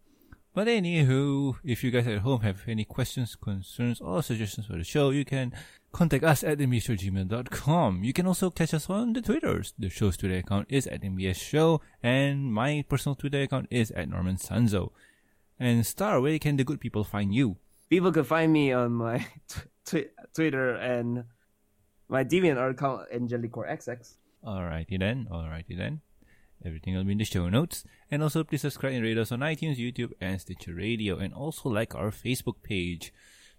But 0.56 0.68
anywho, 0.68 1.58
if 1.66 1.84
you 1.84 1.92
guys 1.92 2.08
at 2.08 2.20
home 2.20 2.42
have 2.42 2.64
any 2.68 2.86
questions, 2.86 3.36
concerns, 3.36 4.00
or 4.02 4.24
suggestions 4.24 4.66
for 4.68 4.78
the 4.78 4.84
show, 4.86 5.10
you 5.12 5.26
can 5.26 5.54
contact 5.92 6.24
us 6.24 6.42
at 6.44 6.58
mbsshowgmail.com. 6.60 8.04
You 8.04 8.14
can 8.14 8.26
also 8.26 8.50
catch 8.50 8.74
us 8.74 8.90
on 8.90 9.14
the 9.14 9.22
Twitters. 9.22 9.74
The 9.78 9.90
show's 9.90 10.18
Twitter 10.18 10.38
account 10.38 10.68
is 10.70 10.88
at 10.88 11.02
mbs 11.04 11.36
show, 11.36 11.82
and 12.02 12.52
my 12.54 12.84
personal 12.88 13.16
Twitter 13.16 13.42
account 13.44 13.68
is 13.70 13.92
at 13.92 14.10
Norman 14.10 14.38
Sanzo. 14.38 14.92
And 15.60 15.86
Star, 15.86 16.22
where 16.22 16.40
can 16.40 16.56
the 16.58 16.64
good 16.64 16.80
people 16.80 17.04
find 17.04 17.36
you? 17.36 17.58
People 17.90 18.12
could 18.12 18.28
find 18.28 18.54
me 18.54 18.72
on 18.72 18.92
my 18.94 19.26
tw- 19.86 20.12
Twitter 20.34 20.76
and 20.76 21.24
my 22.08 22.24
Deviant 22.24 22.72
account, 22.72 23.10
AngelicoreXX. 23.14 24.14
Alrighty 24.46 25.00
then, 25.00 25.28
alrighty 25.32 25.78
then. 25.78 26.02
Everything 26.64 26.96
will 26.96 27.04
be 27.04 27.14
in 27.14 27.18
the 27.18 27.26
show 27.26 27.50
notes. 27.50 27.86
And 28.12 28.22
also 28.22 28.44
please 28.44 28.62
subscribe 28.62 28.94
and 28.94 29.04
rate 29.04 29.18
us 29.18 29.32
on 29.32 29.40
iTunes, 29.40 29.78
YouTube, 29.78 30.12
and 30.20 30.40
Stitcher 30.42 30.74
Radio. 30.74 31.18
And 31.18 31.34
also 31.34 31.70
like 31.70 31.96
our 31.96 32.12
Facebook 32.12 32.62
page. 32.64 33.14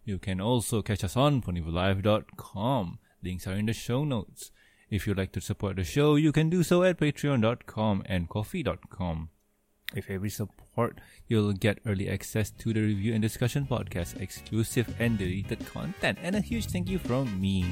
You 0.05 0.19
can 0.19 0.41
also 0.41 0.83
catch 0.83 1.05
us 1.05 1.17
on 1.17 1.43
ponyvillelive.com. 1.43 2.99
Links 3.23 3.47
are 3.47 3.55
in 3.55 3.67
the 3.67 3.73
show 3.73 4.05
notes. 4.05 4.51
If 4.91 5.07
you'd 5.07 5.19
like 5.19 5.33
to 5.33 5.41
support 5.41 5.77
the 5.77 5.85
show, 5.85 6.17
you 6.17 6.33
can 6.33 6.51
do 6.51 6.63
so 6.63 6.83
at 6.83 6.99
patreon.com 6.99 8.03
and 8.07 8.29
ko-fi.com. 8.29 9.31
If 9.95 10.11
every 10.11 10.31
support, 10.31 10.70
you'll 11.29 11.53
get 11.53 11.79
early 11.87 12.09
access 12.09 12.51
to 12.51 12.73
the 12.73 12.81
review 12.81 13.13
and 13.13 13.23
discussion 13.23 13.67
podcast, 13.67 14.21
exclusive 14.21 14.89
and 14.99 15.19
deleted 15.19 15.65
content, 15.67 16.19
and 16.23 16.37
a 16.37 16.41
huge 16.41 16.67
thank 16.67 16.89
you 16.89 16.99
from 16.99 17.41
me. 17.41 17.65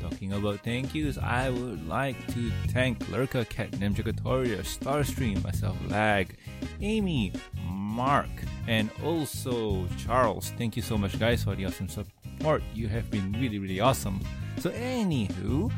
Talking 0.00 0.32
about 0.32 0.60
thank 0.60 0.94
yous, 0.94 1.16
I 1.16 1.50
would 1.50 1.86
like 1.86 2.16
to 2.34 2.50
thank 2.68 2.98
Lurka, 3.06 3.48
Cat, 3.48 3.70
Nemjagatoria, 3.72 4.60
Starstream, 4.66 5.42
myself, 5.44 5.76
Lag, 5.88 6.36
Amy, 6.80 7.32
Mark, 7.68 8.30
and 8.66 8.90
also 9.04 9.86
Charles. 9.96 10.52
Thank 10.58 10.76
you 10.76 10.82
so 10.82 10.98
much, 10.98 11.18
guys, 11.18 11.44
for 11.44 11.54
the 11.54 11.66
awesome 11.66 11.88
support. 11.88 12.62
You 12.74 12.88
have 12.88 13.10
been 13.10 13.32
really, 13.32 13.58
really 13.58 13.80
awesome. 13.80 14.20
So, 14.58 14.70
anywho, 14.70 15.70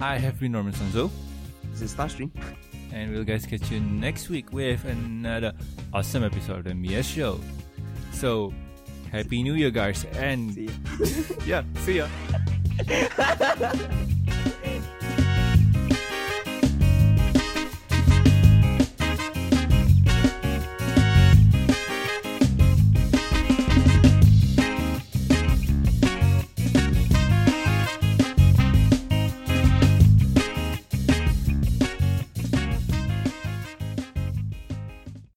I 0.00 0.16
have 0.18 0.40
been 0.40 0.52
Norman 0.52 0.72
Sanzo. 0.72 1.10
This 1.70 1.82
is 1.82 1.94
Starstream. 1.94 2.30
And 2.92 3.12
we'll 3.12 3.24
guys 3.24 3.46
catch 3.46 3.70
you 3.70 3.80
next 3.80 4.28
week 4.28 4.52
with 4.52 4.84
another 4.84 5.52
awesome 5.92 6.24
episode 6.24 6.58
of 6.58 6.64
the 6.64 6.70
MBS 6.70 7.04
show. 7.04 7.40
So, 8.12 8.52
Happy 9.12 9.42
New 9.42 9.54
Year, 9.54 9.70
guys, 9.70 10.04
and 10.16 10.54
See 10.54 10.70
yeah, 11.46 11.62
see 11.84 11.98
ya. 11.98 12.08